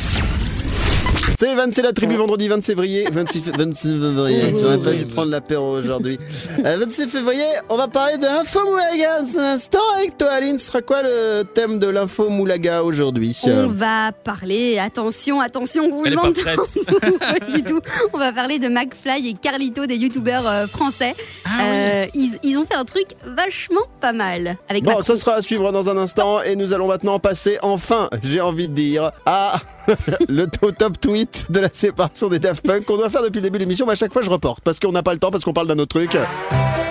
[1.48, 3.08] Evan, c'est la tribu vendredi 26 février.
[3.12, 4.44] 26, f- 26 février.
[4.52, 6.20] J'aurais pas dû prendre l'apéro aujourd'hui.
[6.66, 10.60] Euh, 26 février, on va parler de l'info moulaga dans un instant avec toi, Aline.
[10.60, 15.96] Ce sera quoi le thème de l'info moulaga aujourd'hui On va parler, attention, attention, on
[15.98, 17.20] vous Elle est demande pas prête.
[17.40, 17.80] pas du tout.
[18.14, 21.16] On va parler de McFly et Carlito, des youtubeurs euh, français.
[21.46, 25.04] Ah Euh, ils, ils ont fait un truc vachement pas mal avec Bon, Macron.
[25.04, 28.68] ça sera à suivre dans un instant et nous allons maintenant passer enfin, j'ai envie
[28.68, 29.60] de dire, à
[30.30, 33.44] le au top tweet de la séparation des Daft Punk qu'on doit faire depuis le
[33.44, 35.32] début de l'émission, mais à chaque fois je reporte parce qu'on n'a pas le temps,
[35.32, 36.18] parce qu'on parle d'un autre truc.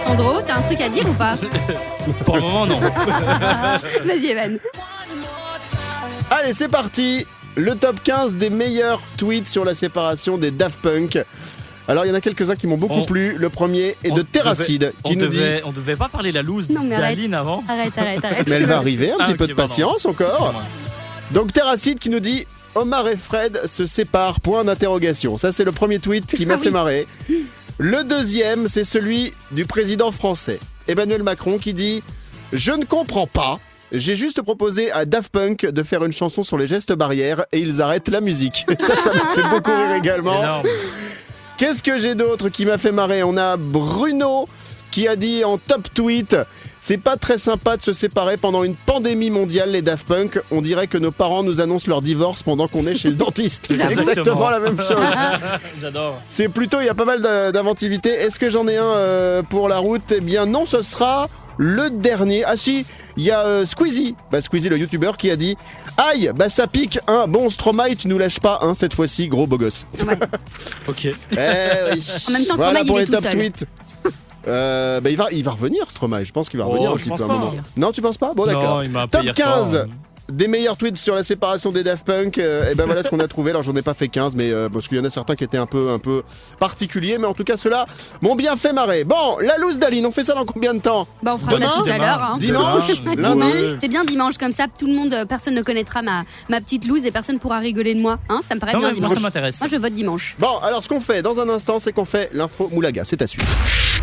[0.04, 1.34] Sandro, t'as un truc à dire ou pas
[2.24, 2.80] Pour le moment, non.
[4.04, 4.58] Vas-y Evan.
[6.30, 11.18] Allez, c'est parti Le top 15 des meilleurs tweets sur la séparation des Daft Punk.
[11.90, 13.36] Alors, il y en a quelques-uns qui m'ont beaucoup On- plu.
[13.38, 15.38] Le premier est de Terracide On qui nous dit...
[15.38, 17.64] devait, on devait pas parler la loose d'Aline avant.
[17.66, 18.46] Arrête, arrête, arrête.
[18.48, 19.70] Mais elle va arriver, un Ah, petit peu de pardon.
[19.70, 20.54] patience encore.
[21.32, 22.46] Donc Terracide qui nous dit
[22.78, 25.36] Omar et Fred se séparent, point d'interrogation.
[25.38, 26.72] Ça c'est le premier tweet qui m'a Ah fait oui.
[26.72, 27.06] marrer.
[27.78, 32.02] Le deuxième c'est celui du président français, Emmanuel Macron, qui dit
[32.52, 33.58] Je ne comprends pas.
[33.90, 37.58] J'ai juste proposé à Daft Punk de faire une chanson sur les gestes barrières et
[37.60, 38.66] ils arrêtent la musique.
[38.80, 40.42] Ça, ça m'a fait beaucoup rire également.
[40.42, 40.66] Énorme.
[41.56, 43.22] Qu'est-ce que j'ai d'autre qui m'a fait marrer?
[43.22, 44.46] On a Bruno
[44.90, 46.36] qui a dit en top tweet
[46.80, 50.40] c'est pas très sympa de se séparer pendant une pandémie mondiale, les Daft Punk.
[50.50, 53.66] On dirait que nos parents nous annoncent leur divorce pendant qu'on est chez le dentiste.
[53.68, 54.08] C'est Exactement.
[54.10, 54.96] exactement la même chose.
[55.80, 56.20] J'adore.
[56.28, 57.20] C'est plutôt, il y a pas mal
[57.52, 58.10] d'inventivité.
[58.10, 60.12] Est-ce que j'en ai un euh, pour la route?
[60.12, 62.44] Eh bien non, ce sera le dernier.
[62.44, 62.86] Ah si,
[63.16, 64.14] il y a euh, Squeezie.
[64.30, 65.56] Bah Squeezie, le youtubeur, qui a dit
[65.96, 67.24] Aïe, bah ça pique, hein.
[67.28, 69.84] Bon, Stromae, tu nous lâches pas, hein, cette fois-ci, gros beau gosse.
[70.86, 71.06] Ok.
[71.06, 71.14] Eh
[71.92, 72.02] oui.
[72.28, 74.12] En même temps, voilà Stromae, pour il est les tout top seul.
[74.48, 76.96] Euh, bah, il, va, il va revenir Stromae, je pense qu'il va Oh, revenir un
[76.96, 77.44] je petit pense peu à un pas.
[77.44, 77.62] moment.
[77.76, 78.32] Non, tu penses pas?
[78.34, 78.76] Bon d'accord.
[78.76, 79.58] Non, il m'a appelé Top hier soir.
[79.70, 79.88] 15
[80.30, 82.38] des meilleurs tweets sur la séparation des Daft Punk.
[82.38, 83.50] et ben voilà ce qu'on a trouvé.
[83.50, 85.44] Alors j'en ai pas fait 15, mais euh, parce qu'il y en a certains qui
[85.44, 86.22] étaient un peu, un peu
[86.58, 87.84] particuliers, mais en tout cas ceux-là
[88.20, 89.04] m'ont bien fait marrer.
[89.04, 91.06] Bon, la loose d'Aline, on fait ça dans combien de temps?
[91.22, 92.22] Bah, on fera Demain ça tout à l'heure.
[92.34, 92.38] hein.
[92.38, 92.90] Dimanche?
[93.80, 96.86] C'est bien dimanche comme ça, tout le monde, euh, personne ne connaîtra ma, ma petite
[96.86, 98.18] loose et personne pourra rigoler de moi.
[98.28, 99.12] Hein, ça me paraît Non, bien moi, dimanche.
[99.14, 99.60] ça m'intéresse.
[99.60, 100.36] Moi je vote dimanche.
[100.38, 103.02] Bon, alors ce qu'on fait dans un instant, c'est qu'on fait l'info Moulaga.
[103.04, 103.46] C'est à suivre.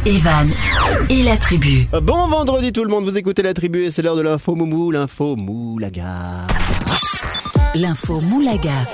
[0.05, 0.49] Evan
[1.09, 1.87] et la tribu.
[1.93, 4.55] Euh, Bon vendredi tout le monde, vous écoutez la tribu et c'est l'heure de l'info
[4.55, 6.14] Moumou, l'info Moulaga.
[7.75, 8.87] L'info Moulaga.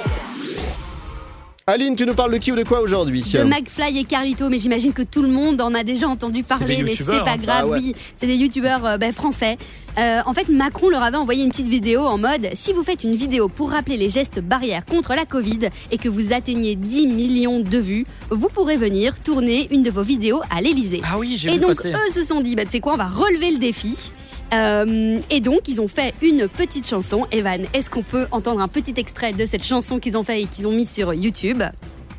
[1.68, 4.58] Aline, tu nous parles de qui ou de quoi aujourd'hui De McFly et Carlito, mais
[4.58, 7.38] j'imagine que tout le monde en a déjà entendu parler, mais c'est pas hein.
[7.38, 7.80] grave, Ah ouais.
[7.80, 9.58] oui, c'est des youtubeurs euh, ben, français.
[10.00, 13.04] Euh, en fait, Macron leur avait envoyé une petite vidéo en mode si vous faites
[13.04, 17.08] une vidéo pour rappeler les gestes barrières contre la Covid et que vous atteignez 10
[17.08, 21.02] millions de vues, vous pourrez venir tourner une de vos vidéos à l'Elysée.
[21.06, 21.92] Ah oui, j'ai Et vu donc, passer.
[21.94, 24.12] eux se sont dit, bah, tu sais quoi, on va relever le défi.
[24.54, 27.26] Euh, et donc, ils ont fait une petite chanson.
[27.32, 30.46] Evan, est-ce qu'on peut entendre un petit extrait de cette chanson qu'ils ont fait et
[30.46, 31.64] qu'ils ont mis sur YouTube?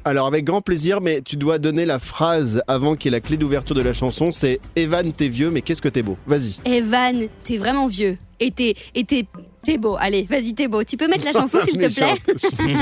[0.04, 3.20] Alors avec grand plaisir, mais tu dois donner la phrase avant qu'il y ait la
[3.20, 6.16] clé d'ouverture de la chanson, c'est Evan t'es vieux mais qu'est-ce que t'es beau?
[6.26, 6.56] Vas-y.
[6.64, 8.18] Evan, t'es vraiment vieux.
[8.40, 9.26] Et t'es, et t'es,
[9.64, 9.96] t'es beau.
[10.00, 10.82] Allez, vas-y, t'es beau.
[10.82, 12.14] Tu peux mettre la chanson, s'il te plaît?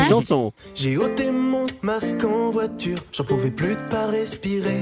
[0.09, 0.53] Chanson.
[0.75, 4.81] J'ai ôté mon masque en voiture, j'en pouvais plus de pas respirer.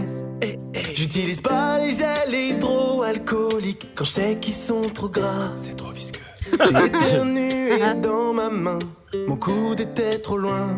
[0.95, 5.53] J'utilise pas les gels hydroalcooliques quand je sais qu'ils sont trop gras.
[5.57, 6.21] C'est trop visqueux.
[6.51, 8.79] J'ai éternué dans ma main,
[9.27, 10.77] mon coude était trop loin.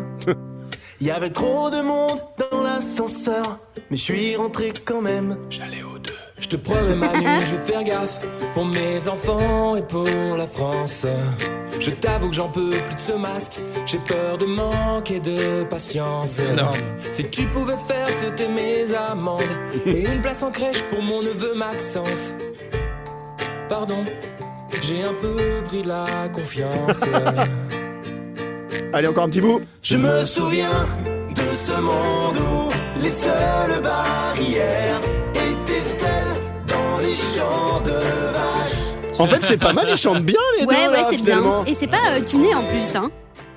[0.99, 2.21] Il y avait trop de monde
[2.51, 5.37] dans l'ascenseur, mais je suis rentré quand même.
[5.49, 6.13] J'allais aux deux.
[6.41, 8.19] Je te promets Manu, je vais faire gaffe
[8.53, 11.05] pour mes enfants et pour la France.
[11.79, 16.39] Je t'avoue que j'en peux plus de ce masque, j'ai peur de manquer de patience.
[16.39, 16.71] Non.
[17.11, 19.41] Si tu pouvais faire sauter mes amendes
[19.85, 22.33] et une place en crèche pour mon neveu Maxence.
[23.69, 24.03] Pardon,
[24.81, 27.01] j'ai un peu pris la confiance.
[28.93, 29.61] Allez encore un petit bout.
[29.83, 34.99] Je me souviens de ce monde où les seules barrières
[37.01, 39.19] les champs de vaches.
[39.19, 41.63] En fait c'est pas mal, ils chantent bien les Ouais, deux ouais, là, c'est bien.
[41.67, 43.09] Et c'est pas euh, tuné en plus, hein.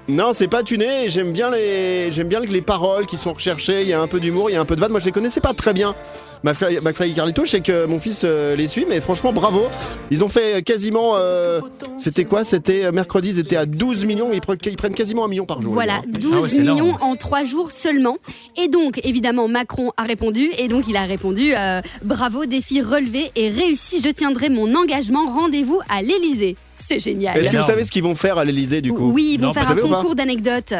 [0.06, 1.08] Non, c'est pas tuné.
[1.08, 3.82] J'aime bien les, j'aime bien les paroles qui sont recherchées.
[3.82, 4.90] Il y a un peu d'humour, il y a un peu de vanne.
[4.90, 5.94] Moi, je les connaissais pas très bien.
[6.42, 9.62] McFly, McFly et Carlito, je sais que mon fils euh, les suit, mais franchement, bravo.
[10.10, 11.12] Ils ont fait quasiment.
[11.16, 11.60] euh,
[11.98, 12.44] c'était quoi?
[12.44, 14.30] C'était euh, mercredi, ils étaient à 12 millions.
[14.34, 15.72] Ils, pre- ils prennent quasiment un million par jour.
[15.72, 16.18] Voilà, les gars.
[16.20, 16.98] 12 Ah ouais, millions énorme.
[17.02, 18.18] en 3 jours seulement.
[18.62, 20.50] Et donc, évidemment, Macron a répondu.
[20.58, 24.02] Et donc, il a répondu euh, Bravo, défi relevé et réussi.
[24.04, 25.24] Je tiendrai mon engagement.
[25.26, 26.56] Rendez-vous à l'Elysée.
[26.76, 27.38] C'est génial.
[27.38, 29.48] Est-ce que vous savez ce qu'ils vont faire à l'Elysée du coup Oui, ils vont
[29.48, 30.74] Non, faire un concours d'anecdotes.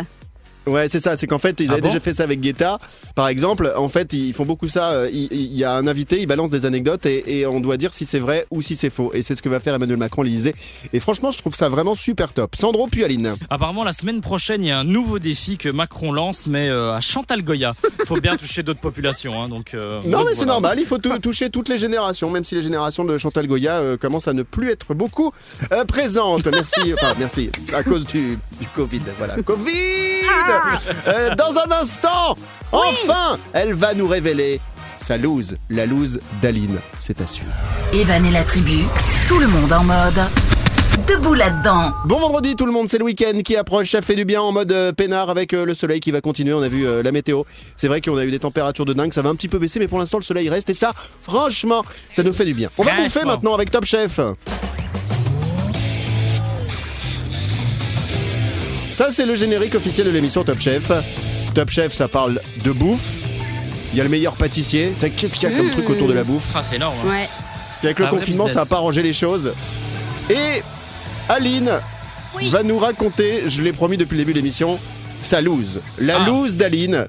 [0.66, 1.16] Ouais, c'est ça.
[1.16, 2.78] C'est qu'en fait, ils Ah avaient bon déjà fait ça avec Guetta,
[3.14, 3.72] par exemple.
[3.76, 4.90] En fait, ils font beaucoup ça.
[4.92, 7.76] euh, Il il y, a un invité, il balance des anecdotes et, et on doit
[7.76, 9.10] dire si c'est vrai ou si c'est faux.
[9.14, 10.54] Et c'est ce que va faire Emmanuel Macron l'Elysée.
[10.92, 12.56] Et franchement, je trouve ça vraiment super top.
[12.56, 13.34] Sandro puis Aline.
[13.50, 16.92] Apparemment, la semaine prochaine, il y a un nouveau défi que Macron lance, mais euh,
[16.94, 17.72] à Chantal Goya.
[18.06, 19.74] Faut bien toucher d'autres populations, hein, donc.
[19.74, 20.52] euh, Non, donc mais c'est voilà.
[20.52, 20.76] normal.
[20.80, 23.96] Il faut tou- toucher toutes les générations, même si les générations de Chantal Goya euh,
[23.96, 25.32] commencent à ne plus être beaucoup
[25.72, 26.46] euh, présentes.
[26.46, 26.92] Merci.
[26.94, 27.50] Enfin, merci.
[27.74, 29.00] À cause du, du Covid.
[29.18, 29.36] Voilà.
[29.42, 29.72] Covid.
[31.06, 32.36] Euh, dans un instant,
[32.72, 34.60] enfin, elle va nous révéler
[34.98, 36.80] sa loose, la loose d'Aline.
[36.98, 37.52] C'est à suivre.
[37.92, 38.84] Evan et la tribu.
[39.28, 40.20] Tout le monde en mode.
[41.08, 41.92] Debout là-dedans.
[42.06, 44.52] Bon vendredi tout le monde, c'est le week-end qui approche, ça fait du bien en
[44.52, 47.10] mode euh, peinard avec euh, le soleil qui va continuer, on a vu euh, la
[47.10, 47.42] météo.
[47.76, 49.80] C'est vrai qu'on a eu des températures de dingue, ça va un petit peu baisser
[49.80, 52.68] mais pour l'instant le soleil reste et ça, franchement, ça nous fait du bien.
[52.78, 54.20] On va bouffer maintenant avec Top Chef.
[58.94, 60.90] Ça c'est le générique officiel de l'émission Top Chef.
[61.54, 63.10] Top Chef ça parle de bouffe.
[63.92, 64.92] Il y a le meilleur pâtissier.
[64.96, 65.72] Ça, Qu'est-ce qu'il y a comme Mmh.
[65.72, 66.96] truc autour de la bouffe Ah, c'est énorme.
[67.04, 67.10] hein.
[67.10, 67.28] Ouais.
[67.82, 68.54] et avec C'est le un vrai confinement, business.
[68.54, 69.52] ça n'a pas arrangé les choses.
[70.30, 70.62] Et
[71.28, 71.70] Aline
[72.50, 74.78] va nous raconter, je l'ai promis depuis le début de l'émission,
[75.22, 75.80] sa loose.
[75.98, 76.26] La Ah.
[76.26, 77.06] loose d'Aline.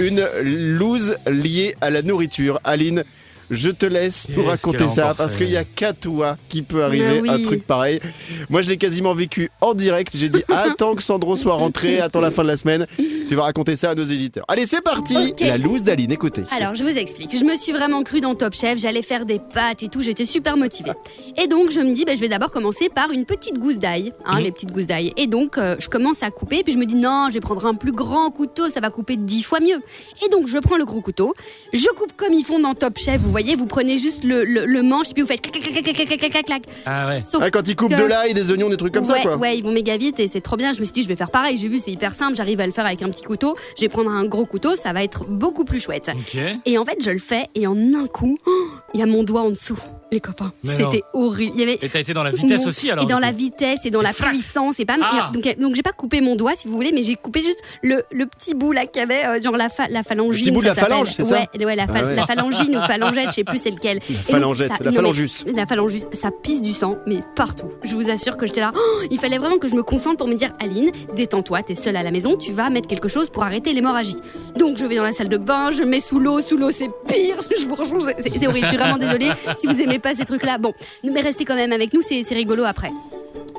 [0.00, 2.60] Une loose liée à la nourriture.
[2.64, 3.02] Aline,
[3.50, 7.20] je te laisse nous raconter ça parce qu'il n'y a qu'à toi qui peut arriver
[7.20, 7.30] oui.
[7.30, 8.00] un truc pareil.
[8.48, 10.12] Moi, je l'ai quasiment vécu en direct.
[10.16, 12.86] J'ai dit attends que Sandro soit rentré, attends la fin de la semaine.
[13.28, 14.44] Tu vas raconter ça à nos éditeurs.
[14.48, 15.34] Allez, c'est parti.
[15.40, 16.44] La loose d'Aline, écoutez.
[16.50, 17.36] Alors, je vous explique.
[17.38, 18.78] Je me suis vraiment cru dans Top Chef.
[18.78, 20.00] J'allais faire des pâtes et tout.
[20.00, 20.92] J'étais super motivée.
[21.36, 24.12] Et donc, je me dis, bah, je vais d'abord commencer par une petite gousse d'ail.
[24.24, 24.44] Hein, Mhm.
[24.44, 25.12] Les petites gousses d'ail.
[25.16, 26.62] Et donc, euh, je commence à couper.
[26.62, 28.70] Puis je me dis, non, je vais prendre un plus grand couteau.
[28.70, 29.78] Ça va couper dix fois mieux.
[30.24, 31.34] Et donc, je prends le gros couteau.
[31.74, 33.20] Je coupe comme ils font dans Top Chef.
[33.20, 35.10] Vous voyez, vous prenez juste le, le- le manche.
[35.10, 36.62] Et puis vous faites clac, clac, clac, clac, clac, clac, clac, clac.
[36.86, 37.22] Ah ouais.
[37.28, 39.22] Sauf Ah, quand ils coupent que- de l'ail, des oignons, des trucs comme ouais, ça,
[39.22, 39.36] quoi.
[39.36, 40.72] Ouais, ils vont méga vite et c'est trop bien.
[40.72, 41.56] Je me suis dit, je vais faire pareil.
[41.56, 42.36] J'ai vu, c'est hyper simple.
[42.36, 43.54] J'arrive à le faire avec un petit couteau.
[43.76, 44.76] Je vais prendre un gros couteau.
[44.76, 46.10] Ça va être beaucoup plus chouette.
[46.12, 46.40] Ok.
[46.66, 49.22] Et en fait, je le fais et en un coup, oh, il y a mon
[49.22, 49.78] doigt en dessous.
[50.10, 50.52] Les copains.
[50.64, 51.52] C'était horrible.
[51.54, 53.30] Il y avait Et t'as été dans la vitesse Mon- aussi alors et dans la
[53.32, 54.30] vitesse et dans la frac.
[54.30, 55.30] puissance et pas Ah.
[55.32, 58.02] donc donc j'ai pas coupé mon doigt si vous voulez mais j'ai coupé juste le,
[58.10, 60.50] le petit bout là qu'il y avait euh, genre la fa- la phalangine Le petit
[60.50, 62.14] bout de la phalange, c'est ça ouais, ouais la, fa- Ah ouais.
[62.14, 64.96] la phalangine ou phalangette je sais plus c'est lequel donc, phalangette, ça- la non, mais
[64.96, 65.44] phalangus.
[65.54, 69.00] la phalangus ça pisse du sang mais partout je vous assure que j'étais là Oh,
[69.10, 72.02] il fallait vraiment que je me concentre pour me dire Aline détends-toi t'es seule à
[72.02, 74.16] la maison tu vas mettre quelque chose pour arrêter l'hémorragie
[74.58, 76.90] donc je vais dans la salle de bain je mets sous l'eau sous l'eau c'est
[77.06, 80.24] pire je vous c'est c'est horrible je suis vraiment désolée si vous aimez pas ces
[80.24, 80.72] trucs là bon
[81.04, 82.90] mais restez quand même avec nous c'est c'est rigolo après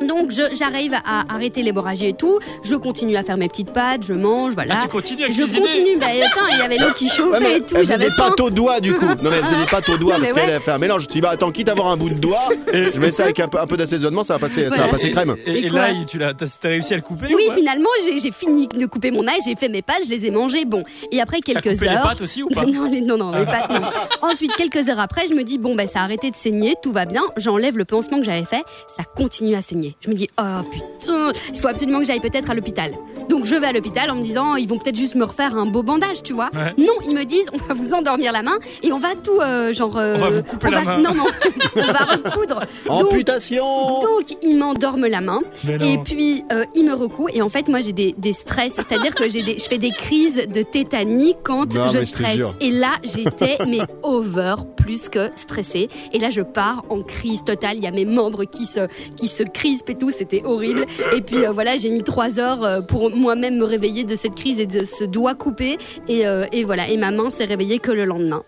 [0.08, 2.40] donc je- j'arrive à arrêter l'hémorragie et tout.
[2.64, 4.76] Je continue à faire mes petites pâtes, je mange, voilà.
[4.78, 5.98] Ah, tu continues à je cuisiner continue.
[6.00, 7.76] Bah attends, il y avait l'eau qui chauffait Ouais, et tout.
[7.84, 9.06] J'avais des pâtes au doigt du coup.
[9.06, 10.56] Non mais elle faisait des pâtes au doigt parce mais qu'elle ouais.
[10.56, 11.08] a fait un mélange.
[11.08, 13.40] Tu dis bah attends quitte à avoir un bout de doigt, je mets ça avec
[13.40, 15.36] un peu, d'assaisonnement, ça va passer, ça va passer Et- crème.
[15.46, 17.90] Et, Et et là, tu l'as, t'as, t'as réussi à le couper Oui, ou finalement,
[18.22, 20.66] j'ai fini de couper mon ail, j'ai fait mes pâtes, je les ai mangées.
[20.66, 22.02] Bon, et après quelques coupé heures.
[22.04, 23.82] les pâtes aussi ou pas non, les- non, non, les pâtes, non.
[24.22, 26.92] Ensuite, quelques heures après, je me dis, bon, ben, ça a arrêté de saigner, tout
[26.92, 27.24] va bien.
[27.38, 29.89] J'enlève le pansement que j'avais fait, ça continue à saigner.
[30.02, 32.94] Je me dis, oh putain, il faut absolument que j'aille peut-être à l'hôpital.
[33.30, 35.66] Donc, je vais à l'hôpital en me disant, ils vont peut-être juste me refaire un
[35.68, 36.50] beau bandage, tu vois.
[36.54, 36.74] Ouais.
[36.78, 39.74] Non, ils me disent, on va vous endormir la main et on va tout, euh,
[39.74, 39.98] genre.
[39.98, 41.02] euh, On va vous couper on la va- main.
[41.04, 41.24] Non, non,
[41.76, 42.62] on va recoudre.
[42.88, 44.00] Donc, Amputation.
[44.00, 45.40] donc, ils m'endorment la main.
[45.68, 47.28] Et puis, euh, il me recoue.
[47.34, 48.74] Et en fait, moi, j'ai des, des stress.
[48.76, 52.40] C'est-à-dire que j'ai des, je fais des crises de tétanie quand Non, je stresse.
[52.62, 55.90] Et là, j'étais, mais over, plus que stressée.
[56.14, 57.76] Et là, je pars en crise totale.
[57.78, 58.82] Il y a mes membres qui se,
[59.16, 60.10] qui se crispent et tout.
[60.12, 60.86] C'était horrible.
[61.16, 64.60] Et puis, euh, voilà, j'ai mis trois heures pour moi-même me réveiller de cette crise
[64.60, 65.78] et de ce doigt coupé.
[66.08, 66.90] Et, euh, et voilà.
[66.90, 68.44] Et ma main s'est réveillée que le lendemain.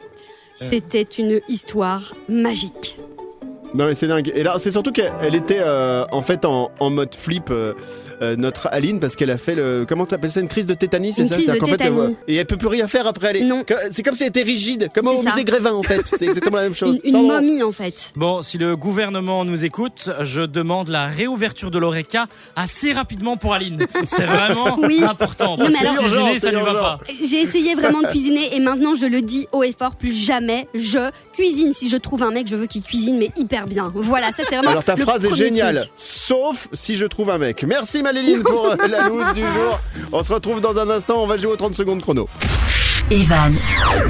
[0.56, 3.00] C'était une histoire magique.
[3.74, 4.32] Non mais c'est dingue.
[4.36, 7.50] Et là c'est surtout qu'elle elle était euh, en fait en, en mode flip.
[7.50, 7.74] euh,
[8.22, 11.12] euh, notre Aline parce qu'elle a fait le comment t'appelles ça une crise de tétanie
[11.12, 11.96] c'est Une ça crise de qu'en fait, elle tétanie.
[11.96, 13.64] voit- et elle peut plus rien faire après elle est Non.
[13.90, 15.30] c'est comme si elle était rigide comme au C'est ça.
[15.32, 18.12] musée Grévin en fait c'est exactement la même chose Une, momie, en fait.
[18.16, 23.56] Bon, si le gouvernement nous écoute, je demande la réouverture de l'ORECA assez rapidement pour
[23.56, 23.80] Aline.
[24.06, 25.02] C'est vraiment Oui.
[25.04, 25.58] important.
[25.58, 26.74] Non, Parce mais que alors- cuisiner, C'est ça lui va urgent.
[26.80, 27.00] pas.
[27.28, 30.68] J'ai essayé vraiment de cuisiner et maintenant je le dis haut et fort, plus jamais
[30.76, 31.00] je
[31.34, 31.74] cuisine.
[31.74, 33.91] Si je trouve un mec, je veux qu'il cuisine mais hyper bien.
[33.93, 34.71] Voilà, ça c'est vraiment.
[34.71, 35.91] Alors ta le phrase est géniale, truc.
[35.95, 37.63] sauf si je trouve un mec.
[37.63, 39.80] Merci Maléline pour euh, la loose du jour.
[40.12, 42.28] On se retrouve dans un instant, on va jouer aux 30 secondes chrono.
[43.10, 43.54] Evan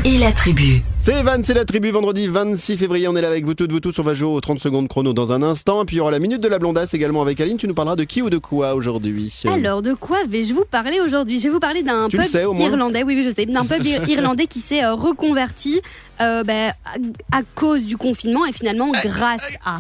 [0.06, 0.82] et la tribu.
[0.99, 3.80] C'est Evan, c'est la tribu, vendredi 26 février, on est là avec vous toutes, vous
[3.80, 5.82] tous, on va jouer aux 30 secondes chrono dans un instant.
[5.82, 7.73] Et puis il y aura la minute de la blondasse également avec Aline, tu nous
[7.73, 9.41] parleras de qui ou de quoi aujourd'hui?
[9.47, 11.39] Alors de quoi vais-je vous parler aujourd'hui?
[11.39, 14.45] Je vais vous parler d'un pub sais, irlandais, oui, oui je sais, d'un pub irlandais
[14.45, 15.82] qui s'est euh, reconverti
[16.21, 19.80] euh, ben, à, à cause du confinement et finalement grâce à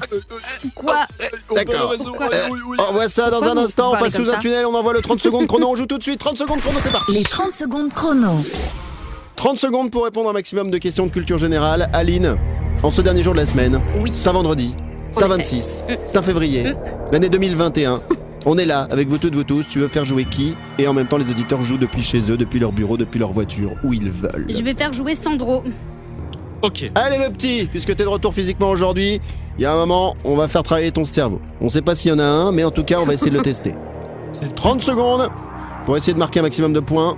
[0.73, 1.05] quoi?
[1.53, 1.93] D'accord.
[1.97, 2.29] Pourquoi
[2.89, 5.01] On voit ça dans Pourquoi un instant, on passe sous un tunnel, on envoie le
[5.01, 7.13] 30 secondes chrono, on joue tout de suite, 30 secondes chrono, c'est parti.
[7.13, 8.43] Les 30 secondes chrono.
[9.41, 11.89] 30 secondes pour répondre à un maximum de questions de culture générale.
[11.93, 12.35] Aline,
[12.83, 14.11] en ce dernier jour de la semaine, Oui.
[14.13, 14.75] c'est un vendredi,
[15.13, 15.37] c'est un effet.
[15.37, 16.75] 26, c'est un février,
[17.11, 17.99] l'année 2021.
[18.45, 19.65] On est là avec vous toutes, vous tous.
[19.67, 20.53] Tu veux faire jouer qui?
[20.77, 23.31] Et en même temps, les auditeurs jouent depuis chez eux, depuis leur bureau, depuis leur
[23.31, 24.45] voiture, où ils veulent.
[24.47, 25.63] Je vais faire jouer Sandro.
[26.61, 26.91] Ok.
[26.93, 29.19] Allez le petit, puisque t'es de retour physiquement aujourd'hui,
[29.57, 31.41] il y a un moment, on va faire travailler ton cerveau.
[31.61, 33.31] On sait pas s'il y en a un, mais en tout cas, on va essayer
[33.31, 33.73] de le tester.
[34.33, 35.29] C'est 30 secondes
[35.85, 37.17] pour essayer de marquer un maximum de points.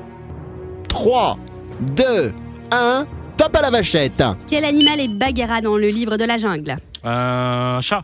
[0.88, 1.38] 3,
[1.84, 2.34] 2,
[2.72, 6.78] 1, top à la vachette Quel animal est Bagheera dans le livre de la jungle
[7.04, 8.04] Un chat.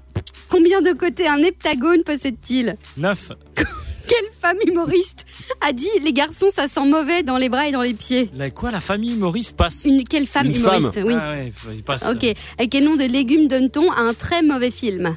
[0.49, 3.31] Combien de côtés un heptagone possède-t-il 9.
[4.07, 5.25] Quelle femme humoriste
[5.61, 8.49] a dit les garçons ça sent mauvais dans les bras et dans les pieds La,
[8.49, 11.03] quoi, la famille Maurice passe Une quelle femme Une humoriste femme.
[11.05, 11.13] Oui.
[11.15, 12.05] Ah ouais, vas-y, passe.
[12.09, 12.23] Ok.
[12.23, 15.15] Et quel nom de légumes donne-t-on à un très mauvais film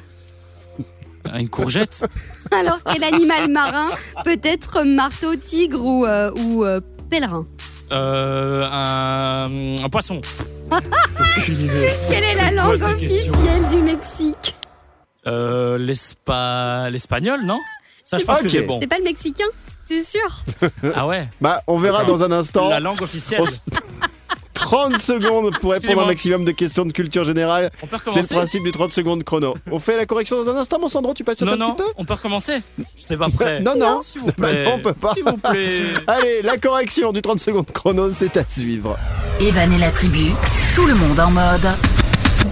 [1.27, 2.05] Euh, Une courgette
[2.51, 3.89] Alors quel animal marin
[4.23, 7.47] peut être marteau, tigre ou, euh, ou euh, pèlerin
[7.91, 10.21] euh, un, un poisson.
[10.71, 11.89] Aucune idée.
[12.09, 14.55] Quelle est la langue officielle du Mexique
[15.27, 16.89] Euh, l'espa...
[16.89, 17.59] L'espagnol, non?
[18.03, 18.43] Ça, je pense Ok.
[18.43, 18.79] que c'est bon.
[18.81, 19.45] C'est pas le mexicain
[19.85, 20.27] C'est sûr
[20.95, 22.69] Ah ouais Bah, on verra dans un instant.
[22.69, 23.43] La langue officielle.
[24.65, 26.05] On- 30 secondes pour répondre un Excusez-moi.
[26.05, 27.71] maximum de questions de culture générale.
[27.81, 29.53] On peut C'est le recommencer principe du 30 secondes chrono.
[29.71, 31.83] On fait la correction dans un instant, mon Sandro, tu patientes Non, un non, petit
[31.83, 32.61] peu on peut recommencer
[32.97, 33.59] J'étais pas prêt.
[33.63, 34.65] Non, non, S'il vous plaît.
[34.65, 35.13] non, on peut pas.
[35.13, 35.91] S'il vous plaît.
[36.07, 38.97] Allez, la correction du 30 secondes chrono, c'est à suivre.
[39.41, 40.31] Evan et la tribu.
[40.75, 41.67] Tout le monde en mode.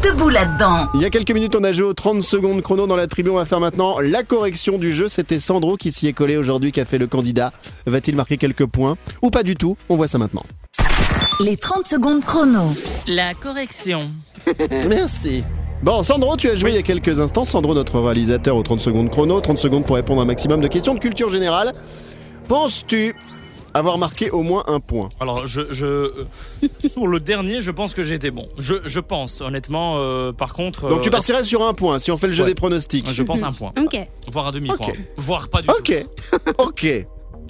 [0.03, 0.87] Debout là-dedans.
[0.95, 3.29] Il y a quelques minutes, on a joué aux 30 secondes chrono dans la tribu.
[3.29, 5.09] On va faire maintenant la correction du jeu.
[5.09, 7.51] C'était Sandro qui s'y est collé aujourd'hui, qui a fait le candidat.
[7.85, 9.75] Va-t-il marquer quelques points ou pas du tout?
[9.89, 10.43] On voit ça maintenant.
[11.39, 12.73] Les 30 secondes chrono.
[13.07, 14.09] La correction.
[14.89, 15.43] Merci.
[15.81, 17.45] Bon, Sandro, tu as joué il y a quelques instants.
[17.45, 19.41] Sandro, notre réalisateur aux 30 secondes chrono.
[19.41, 21.73] 30 secondes pour répondre à un maximum de questions de culture générale.
[22.47, 23.15] Penses-tu
[23.73, 25.09] avoir marqué au moins un point?
[25.19, 26.25] Alors, je, je euh,
[26.87, 28.47] sur le dernier, je pense que été bon.
[28.57, 29.95] Je, je pense, honnêtement.
[29.97, 32.43] euh, par contre, Donc tu euh, partirais sur un point si on fait le jeu
[32.43, 32.49] Ouais.
[32.49, 33.07] des pronostics.
[33.11, 33.97] je pense un point, Ok.
[34.27, 34.99] voire un demi-point, Ok.
[35.17, 35.73] voire pas du tout.
[35.79, 36.05] Ok,
[36.59, 37.07] ok.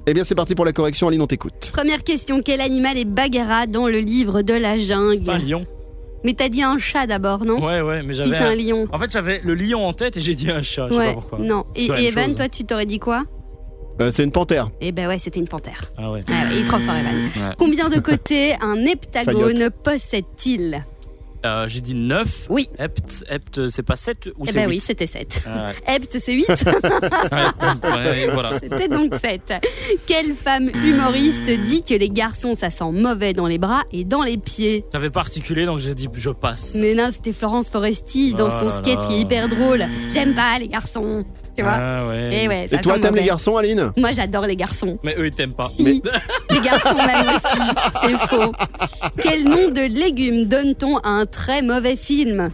[0.08, 1.72] Eh bien c'est parti pour la correction, Aline, on t'écoute.
[1.74, 2.42] Première question.
[2.44, 5.64] Quel animal est Bagheera dans le livre de la Pas un jungle lion.
[6.24, 8.30] Mais t'as dit un chat d'abord, non Ouais, ouais, mais Puis j'avais.
[8.32, 8.88] c'est un un- lion.
[8.92, 10.88] En fait, j'avais le lion en tête et j'ai dit un chat.
[10.90, 11.40] Je sais Ouais, pas pourquoi.
[11.40, 11.66] non.
[11.76, 12.36] Et, C'est la et même Evan, chose.
[12.36, 13.24] toi, tu t'aurais dit quoi
[14.00, 14.70] Euh, c'est une panthère.
[14.82, 15.92] Eh ben ouais, c'était une panthère.
[15.98, 16.20] Ah ouais.
[16.28, 17.24] Ouais, ouais, il est trop fort, Evan.
[17.24, 17.56] Ouais.
[17.58, 20.84] Combien de côtés un heptagone possède-t-il
[21.46, 22.48] Euh, j'ai dit 9.
[22.50, 22.70] Oui.
[22.78, 25.42] Hept, hept c'est pas 7 ou Eh c'est ben oui, c'était 7.
[25.48, 25.76] Ah ouais.
[25.96, 26.46] Hept, c'est 8.
[27.84, 28.60] Ouais, ouais, voilà.
[28.60, 29.42] C'était donc 7.
[30.06, 34.24] Quelle femme humoriste dit que les garçons, ça sent mauvais dans les bras et dans
[34.24, 34.86] les pieds?
[34.94, 36.76] J'avais pas articulé donc j'ai dit je passe.
[36.76, 39.06] Mais non, c'était Florence Foresti dans Oh son là sketch là.
[39.08, 39.86] qui est hyper drôle.
[40.10, 41.24] J'aime pas les garçons.
[41.56, 42.30] Tu vois Ah ouais.
[42.32, 43.92] Et ouais, ça Et toi, sent t'aimes les garçons, Aline?
[43.98, 44.98] Moi, j'adore les garçons.
[45.04, 45.68] Mais eux ils t'aiment pas.
[45.70, 47.58] Si, Mais- les garçons même aussi,
[48.02, 48.52] c'est faux.
[49.22, 52.50] Quel nom de légume donne-t-on à un très mauvais film?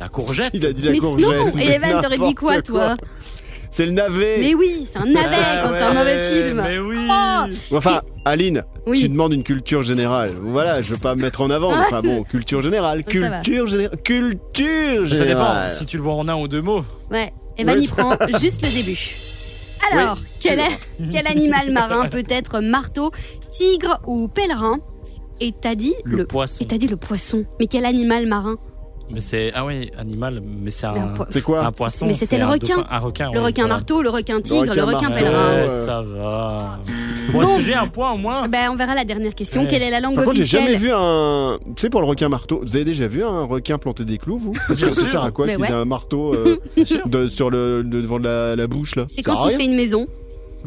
[0.00, 0.50] La courgette.
[0.54, 1.26] Il a dit la Mais courgette.
[1.28, 2.96] non, mais et Evan, t'aurais dit quoi, n'importe toi
[3.70, 4.36] C'est le navet.
[4.40, 6.62] Mais oui, c'est un navet Ah quand c'est un ouais, mauvais film.
[6.66, 6.96] Mais oui.
[7.10, 9.00] Oh, Enfin, Aline, Oui.
[9.00, 10.32] tu demandes une culture générale.
[10.42, 11.70] Voilà, je veux pas me mettre en avant.
[11.70, 13.04] mais Enfin bon, culture générale.
[13.06, 13.38] Ça va.
[13.40, 13.96] Culture générale.
[14.04, 15.64] Culture Ça générale.
[15.66, 16.84] dépend si tu le vois en un ou deux mots.
[17.10, 19.16] Ouais, Evan y prend juste le début.
[19.92, 20.78] Alors, quel, est,
[21.12, 23.10] quel animal marin peut être marteau,
[23.50, 24.78] tigre ou pèlerin?
[25.40, 26.64] Et t'as dit Le poisson.
[26.64, 27.44] Et t'as dit le poisson.
[27.60, 28.56] Mais quel animal marin?
[29.08, 32.06] Mais c'est ah oui animal mais c'est un un, po- C'est quoi un poisson.
[32.06, 32.76] Mais c'était c'est le requin.
[32.78, 33.30] dauphin- Un requin.
[33.32, 33.74] Le requin voilà.
[33.76, 35.68] marteau, le requin tigre, le requin pèlerin.
[35.68, 36.78] Ça va.
[37.32, 39.62] Bon, est-ce que j'ai un point au moins Ben, on verra la dernière question.
[39.62, 39.68] Ouais.
[39.68, 41.58] Quelle est la langue Par contre, j'ai officielle jamais vu un.
[41.76, 44.38] Tu sais, pour le requin marteau, vous avez déjà vu un requin planter des clous,
[44.38, 44.50] vous?
[44.66, 45.68] Parce que Bien ça sert à quoi qu'il ouais.
[45.68, 46.56] ait un marteau euh,
[47.06, 49.04] de- sur le, de- devant la, la bouche, là?
[49.08, 50.06] C'est quand il se rien fait une maison.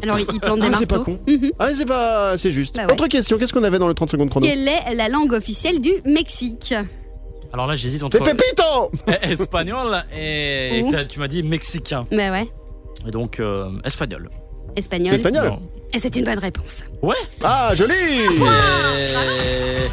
[0.01, 0.95] Alors, il plante des Ah, c'est marteaux.
[0.99, 1.19] pas con.
[1.27, 1.51] Mhm.
[1.59, 2.37] Ah, c'est pas.
[2.37, 2.75] C'est juste.
[2.77, 2.93] Bah ouais.
[2.93, 4.45] Autre question, qu'est-ce qu'on avait dans le 30 secondes chrono?
[4.47, 6.73] Quelle est la langue officielle du Mexique?
[7.53, 8.91] Alors là j'hésite entre Pépito
[9.23, 11.05] espagnol et, Mmh.
[11.07, 12.05] tu m'as dit mexicain.
[12.11, 12.47] Ben ouais,
[13.07, 14.29] Et donc euh, espagnol.
[14.75, 15.09] espagnol.
[15.09, 15.61] C'est espagnol Non.
[15.93, 16.83] Et c'est une bonne réponse.
[17.01, 17.15] Ouais.
[17.43, 19.87] Ah, joli Et-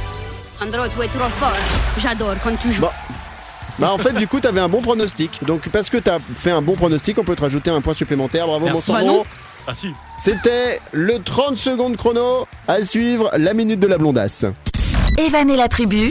[0.62, 1.53] Andro, tu es trop fort.
[1.99, 2.83] J'adore quand tu joues.
[2.83, 2.88] Bon.
[3.79, 6.62] Bah en fait du coup t'avais un bon pronostic donc parce que t'as fait un
[6.62, 8.90] bon pronostic on peut te rajouter un point supplémentaire bravo mon Merci.
[8.90, 9.25] Bah Sandro non.
[9.66, 9.92] Ah si.
[10.19, 14.47] C'était le 30 secondes chrono à suivre la minute de la blondasse
[15.19, 16.11] Evan et la tribu,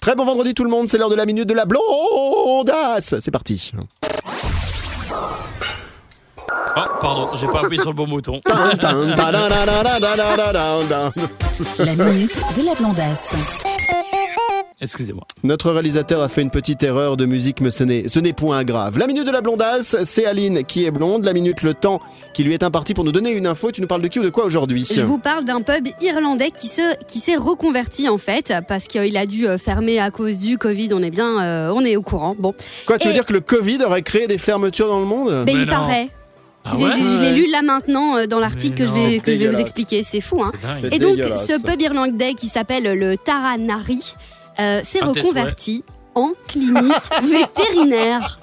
[0.00, 3.16] Très bon vendredi tout le monde, c'est l'heure de la minute de la blondasse.
[3.20, 3.72] C'est parti.
[6.76, 8.40] Ah, pardon, j'ai pas appuyé sur le bon bouton.
[11.78, 13.34] La minute de la blondasse.
[14.80, 15.24] 'Excusez-moi.
[15.42, 18.62] Notre réalisateur a fait une petite erreur de musique mais ce n'est ce n'est point
[18.62, 18.96] grave.
[18.96, 22.00] La minute de la blondasse, c'est Aline qui est blonde, la minute le temps
[22.32, 24.22] qui lui est imparti pour nous donner une info, tu nous parles de qui ou
[24.22, 28.18] de quoi aujourd'hui Je vous parle d'un pub irlandais qui se qui s'est reconverti en
[28.18, 30.90] fait parce qu'il a dû euh, fermer à cause du Covid.
[30.92, 32.36] On est bien, euh, on est au courant.
[32.38, 32.54] Bon,
[32.86, 35.54] Quoi, tu veux dire que le Covid aurait créé des fermetures dans le monde mais
[35.54, 35.72] Mais il non.
[35.72, 36.08] paraît.
[36.64, 39.18] Ah J'ai- ouais j'ai- je l'ai lu là maintenant euh, dans l'article que je vais
[39.20, 40.02] que je vais vous expliquer.
[40.04, 40.52] C'est fou, hein.
[40.92, 47.10] Et donc, ce pub irlandais qui s'appelle le Taranari euh, s'est tes reconverti en clinique
[47.22, 48.40] vétérinaire.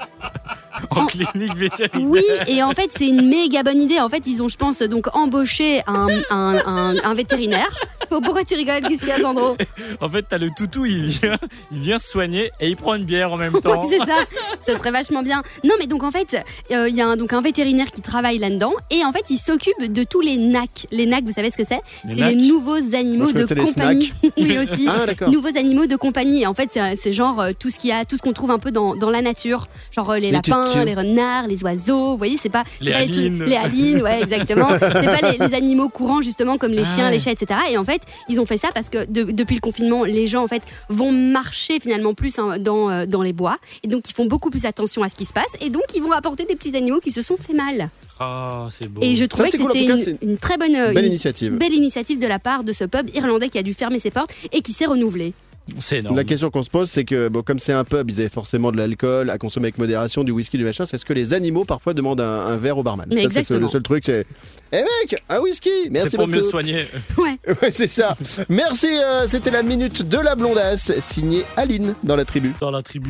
[0.92, 2.08] En clinique vétérinaire.
[2.10, 4.00] Oui, et en fait, c'est une méga bonne idée.
[4.00, 7.70] En fait, ils ont, je pense, donc embauché un, un, un- un vétérinaire.
[8.10, 8.82] Pourquoi tu rigoles?
[8.82, 9.56] Qu'est-ce qu'il y a, Sandro?
[10.02, 11.38] En fait, t'as le toutou, il vient,
[11.72, 13.86] il vient se soigner et il prend une bière en même temps.
[13.88, 14.18] Ouais, c'est ça.
[14.60, 15.42] Ce serait vachement bien.
[15.64, 16.38] Non, mais donc en fait,
[16.72, 19.38] euh, il y a un, donc un vétérinaire qui travaille là-dedans et en fait, il
[19.38, 20.88] s'occupe de tous les NAC.
[20.92, 21.82] Les NAC, vous savez ce que c'est?
[22.06, 22.48] Les C'est les NAC?
[22.48, 24.14] nouveaux animaux Moi, de compagnie.
[24.38, 24.88] oui aussi.
[24.90, 25.06] Ah.
[25.32, 26.44] Nouveaux animaux de compagnie.
[26.44, 28.52] Et en fait, c'est genre euh, tout ce qu'il y a, tout ce qu'on trouve
[28.52, 32.12] un peu dans, dans la nature, genre les, Les lapins, les renards, les oiseaux.
[32.12, 33.44] Vous voyez, c'est pas Les pas trucs- halines.
[33.44, 34.68] les halines, ouais, exactement.
[34.80, 37.60] c'est pas les, les animaux courants justement comme les Ah chiens, les chats, etc.
[37.72, 40.44] Et en fait, ils ont fait ça parce que de- depuis le confinement, les gens
[40.44, 44.14] en fait vont marcher finalement plus hein, dans euh, dans les bois et donc ils
[44.14, 46.56] font beaucoup plus attention à ce qui se passe et donc ils vont apporter des
[46.56, 47.90] petits animaux qui se sont fait mal.
[48.20, 49.02] Ah, c'est beau.
[49.04, 51.54] Et je trouvais que c'était une, très bonne Belle une initiative.
[51.54, 54.32] belle initiative de la part de ce pub irlandais qui a dû fermer ses portes
[54.52, 55.34] et qui s'est renouvelé.
[55.80, 56.16] C'est énorme.
[56.16, 58.72] La question qu'on se pose, c'est que bon, comme c'est un pub, ils avaient forcément
[58.72, 60.86] de l'alcool à consommer avec modération, du whisky, du machin.
[60.86, 63.26] C'est ce que les animaux parfois demandent un, un verre au barman Mais Ça, c'est
[63.40, 63.60] exactement.
[63.62, 64.04] le seul truc.
[64.06, 64.26] C'est,
[64.72, 65.70] eh mec, un whisky.
[65.90, 66.50] Merci C'est pour mieux beaucoup.
[66.52, 66.86] soigner.
[67.18, 67.38] Ouais.
[67.62, 68.16] Ouais, c'est ça.
[68.50, 68.88] Merci.
[68.92, 72.54] euh, c'était la minute de la blondasse, signée Aline dans la tribu.
[72.62, 73.10] Dans la tribu.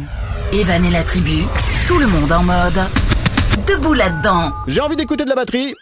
[0.54, 1.44] Evan et la tribu,
[1.88, 2.80] tout le monde en mode
[3.68, 4.52] debout là-dedans.
[4.68, 5.74] J'ai envie d'écouter de la batterie.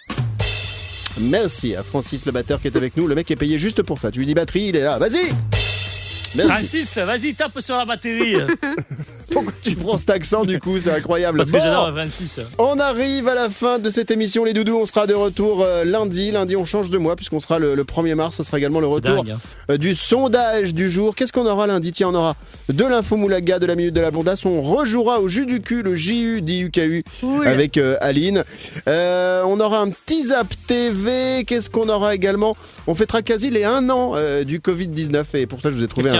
[1.19, 3.05] Merci à Francis le batteur qui est avec nous.
[3.07, 4.09] Le mec est payé juste pour ça.
[4.11, 4.97] Tu lui dis batterie, il est là.
[4.97, 5.29] Vas-y.
[6.35, 6.51] Merci.
[6.51, 8.37] Francis, vas-y, tape sur la batterie.
[9.31, 11.37] Pourquoi tu prends cet accent du coup C'est incroyable.
[11.37, 11.63] Parce que Bon.
[11.63, 12.39] j'adore Francis.
[12.57, 14.77] On arrive à la fin de cette émission, les doudous.
[14.79, 16.31] On sera de retour euh, lundi.
[16.31, 18.37] Lundi, on change de mois puisqu'on sera le, le 1er mars.
[18.37, 19.31] Ce sera également le retour dingue.
[19.31, 19.39] hein.
[19.71, 21.15] euh, du sondage du jour.
[21.15, 21.91] Qu'est-ce qu'on aura lundi?
[21.91, 22.35] Tiens, on aura
[22.69, 24.45] de l'info moulaga, de la minute de la blondasse.
[24.45, 27.47] On rejouera au jus du cul, le JU, DUKU Cool.
[27.47, 28.43] avec euh, Aline.
[28.87, 31.43] Euh, on aura un petit zap TV.
[31.45, 32.55] Qu'est-ce qu'on aura également?
[32.87, 35.87] On fêtera quasi les 1 an euh, du Covid-19 et pour ça, je vous ai
[35.87, 36.11] trouvé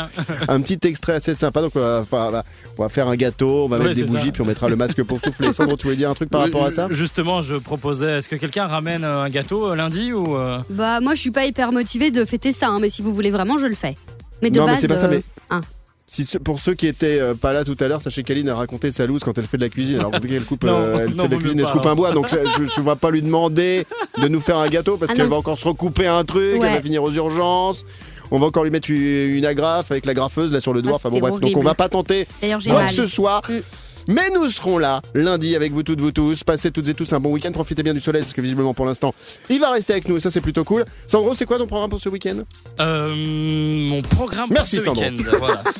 [0.48, 1.62] un, petit extrait assez sympa.
[1.62, 2.44] Donc, on va, enfin, on va-
[2.78, 4.32] on va faire un gâteau, on va mettre des bougies, ça.
[4.32, 5.52] puis on mettra le masque pour souffler.
[5.54, 6.88] Sandro, tu voulais dire un truc par rapport à ça?
[6.92, 11.00] Justement, je proposais, est-ce que quelqu'un ramène euh, un gâteau euh, lundi ou euh, Bah
[11.02, 13.58] moi je suis pas hyper motivée de fêter ça, hein, mais si vous voulez vraiment
[13.58, 13.96] je le fais.
[14.42, 15.20] Mais de Non, mais base, c'est pas ça, euh,
[15.52, 15.60] mais-.
[16.08, 18.54] Si ce- pour ceux qui étaient euh, pas là tout à l'heure, sachez qu'Aline a
[18.56, 19.98] raconté sa loose quand elle fait de la cuisine.
[20.00, 21.94] Alors qu'elle coupe, Non, euh, elle non, fait de la cuisine et se coupe un
[21.94, 21.96] alors.
[21.96, 22.12] bois.
[22.12, 23.88] Donc je ne vais pas lui demander
[24.22, 26.68] de nous faire un gâteau parce Ah qu'elle va encore se recouper un truc, Ouais.
[26.68, 27.84] elle va finir aux urgences.
[28.32, 30.94] On va encore lui mettre une agrafe avec la graffeuse là sur le doigt.
[30.94, 32.90] Ah, enfin bon bref, donc on va pas tenter quoi mal.
[32.90, 33.42] que ce soit.
[33.50, 33.60] Mm.
[34.08, 36.44] Mais nous serons là lundi avec vous toutes, vous tous.
[36.44, 37.52] Passez toutes et tous un bon week-end.
[37.52, 39.14] Profitez bien du soleil parce que visiblement pour l'instant
[39.50, 40.18] il va rester avec nous.
[40.18, 40.86] et Ça c'est plutôt cool.
[41.08, 42.38] Sandro, c'est quoi ton programme pour ce week-end?
[42.80, 45.04] Euh, mon programme Merci, pour ce Sandro.
[45.04, 45.64] week-end Voilà.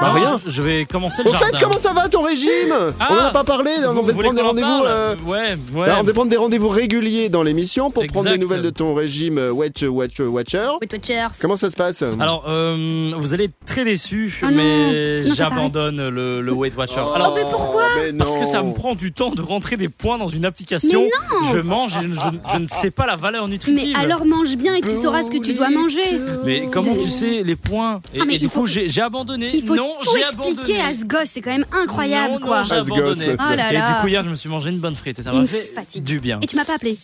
[0.00, 0.40] Bah, rien.
[0.46, 2.74] Je, vais commencer le Au fait, comment ça va ton régime?
[3.00, 3.70] Ah, On en a pas parlé.
[3.86, 4.84] on Vous devait voulez prendre des rendez-vous.
[4.86, 5.86] euh, Ouais, ouais.
[5.86, 8.42] Bah, on devait prendre des rendez-vous réguliers dans l'émission pour prendre des Exact.
[8.42, 10.68] nouvelles de ton régime euh, Watch, Watch, Watcher.
[10.82, 11.28] Wait, Watchers.
[11.40, 12.02] Comment ça se passe?
[12.02, 17.00] Alors, euh, vous allez être très déçus, Oh mais j'abandonne le, le Weight Watcher.
[17.04, 18.68] Oh, Alors, mais pourquoi mais parce que ça non.
[18.68, 21.04] me prend du temps de rentrer des points dans une application.
[21.42, 23.96] Mais Je mange et je, je- je ne sais pas la valeur Mais nutritive.
[23.98, 26.00] alors mange bien et tu sauras ce que tu dois manger.
[26.44, 28.88] Mais comment tu sais les points Et, Ah, mais et du il faut- coup, j'ai
[28.88, 29.50] j'ai abandonné.
[29.54, 30.80] Il faut non, tout j'ai abandonné.
[30.80, 32.62] à ce gosse, c'est quand même incroyable non, non, quoi.
[32.62, 32.98] j'ai À ce gosse.
[32.98, 33.26] abandonné.
[33.38, 33.92] Oh là Et là.
[33.94, 36.04] du coup, hier, je me suis mangé une bonne frite et ça m'a fait fatigue.
[36.04, 36.38] du bien.
[36.42, 36.96] Et tu m'as pas appelé.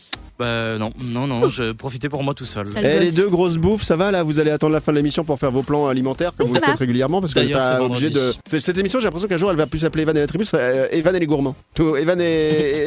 [0.43, 2.67] Bah, non, non, non, je profitais pour moi tout seul.
[2.67, 4.97] Sale Eh, les deux grosses bouffes, ça va là Vous allez attendre la fin de
[4.97, 6.79] l'émission pour faire vos plans alimentaires comme Oui, vous ça le faites va.
[6.81, 8.19] régulièrement parce que vous D'ailleurs, pas c'est obligé de.
[8.19, 8.39] vendredi.
[8.47, 10.45] C'est- Cette émission, j'ai l'impression qu'un jour elle va plus s'appeler Evan et la tribu,
[10.55, 11.55] euh, Evan et les gourmands.
[11.75, 12.25] Tout, Evan et,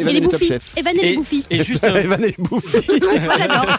[0.01, 0.63] Evan les et les top chefs.
[0.75, 1.45] Evan et les Et, bouffis.
[1.49, 2.77] et juste, euh, Evan et les bouffis.
[3.01, 3.77] Moi j'adore.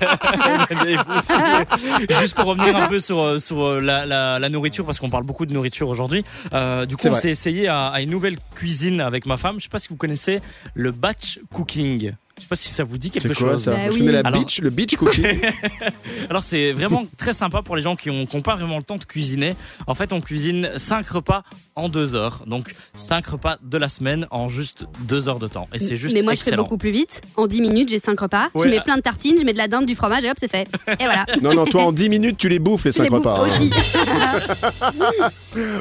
[0.87, 2.15] Les bouffées.
[2.21, 5.11] Juste pour revenir un peu sur, euh, sur euh, la, la, la nourriture, parce qu'on
[5.11, 6.25] parle beaucoup de nourriture aujourd'hui.
[6.55, 7.21] Euh, du coup, C'est on vrai.
[7.21, 9.57] s'est essayé à, à une nouvelle cuisine avec ma femme.
[9.59, 10.41] Je sais pas si vous connaissez
[10.75, 12.13] le batch cooking.
[12.39, 13.65] Je sais pas si ça vous dit quelque C'est quoi chose.
[13.65, 13.99] ça Bah Je oui.
[14.01, 15.25] connais la Alors- beach, le beach cooking.
[16.31, 18.83] Alors c'est vraiment très sympa pour les gens qui ont, qui ont pas vraiment le
[18.83, 19.57] temps de cuisiner.
[19.87, 21.45] En fait, on cuisine 5 repas
[21.77, 22.43] en 2 heures.
[22.47, 25.67] Donc 5 repas de la semaine en juste 2 heures de temps.
[25.73, 27.23] Et c'est juste Mais moi je fais beaucoup plus vite.
[27.37, 28.49] En 10 minutes, j'ai 5 repas.
[28.55, 28.67] Ouais.
[28.67, 30.51] Je mets plein de tartines, je mets de la dinde, du fromage et hop, c'est
[30.51, 30.69] fait.
[30.89, 31.25] Et voilà.
[31.43, 33.41] non, non, toi en 10 minutes, tu les bouffes les Je les 5 bouffe repas.
[33.41, 33.47] hein.
[33.47, 33.71] aussi.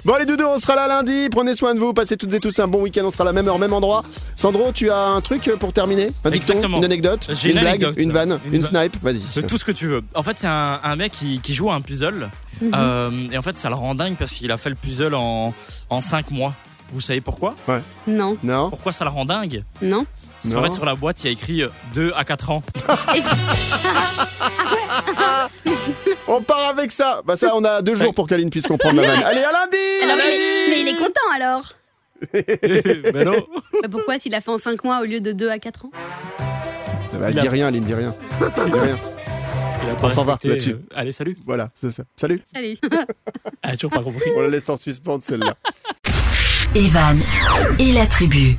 [0.06, 1.28] Bon les doudous, on sera là lundi.
[1.30, 3.04] Prenez soin de vous, passez toutes et tous un bon week-end.
[3.06, 4.04] On sera à la même heure, même endroit.
[4.38, 6.08] Sandro, tu as un truc pour terminer?
[6.24, 6.78] Un dicton, Exactement.
[6.80, 7.96] une anecdote, J'ai une une blague, anecdote.
[7.98, 8.98] une vanne, Une snipe.
[9.04, 9.22] Vas-y.
[9.36, 10.02] De tout ce que tu veux.
[10.14, 12.30] En fait, c'est un, un mec qui, qui joue à un puzzle.
[12.62, 12.72] Mhm.
[12.74, 15.54] Euh, et en fait, ça le rend dingue parce qu'il a fait le puzzle en,
[15.90, 16.54] en 5 mois.
[16.94, 17.56] Vous savez pourquoi?
[18.08, 19.64] Non, Non Pourquoi ça le rend dingue?
[19.82, 20.06] Non.
[20.42, 20.68] Parce qu'en Non.
[20.68, 21.64] fait, sur la boîte, il y a écrit
[21.96, 22.64] 2 à 4 ans.
[26.28, 27.22] On part avec ça.
[27.26, 29.24] Bah ça, on a deux jours pour qu'Aline puisse comprendre la vanne.
[29.26, 31.74] Allez, à lundi Alors, mais il est content alors.
[32.34, 33.34] Mais non
[33.82, 35.92] Bah, pourquoi s'il a fait en 5 mois au lieu de 2 à 4 ans?
[37.20, 38.14] Bah, Il a- dis rien, Aline, dis rien.
[38.40, 38.98] dis rien.
[39.84, 40.72] Il a pas On s'en va là-dessus.
[40.74, 42.04] euh, Allez, salut Voilà, c'est ça.
[42.16, 42.42] Salut.
[42.44, 42.76] Salut.
[43.62, 44.30] Elle a toujours pas compris.
[44.36, 45.56] On la laisse en suspens celle-là.
[46.76, 47.20] Evan
[47.80, 48.58] et la tribu.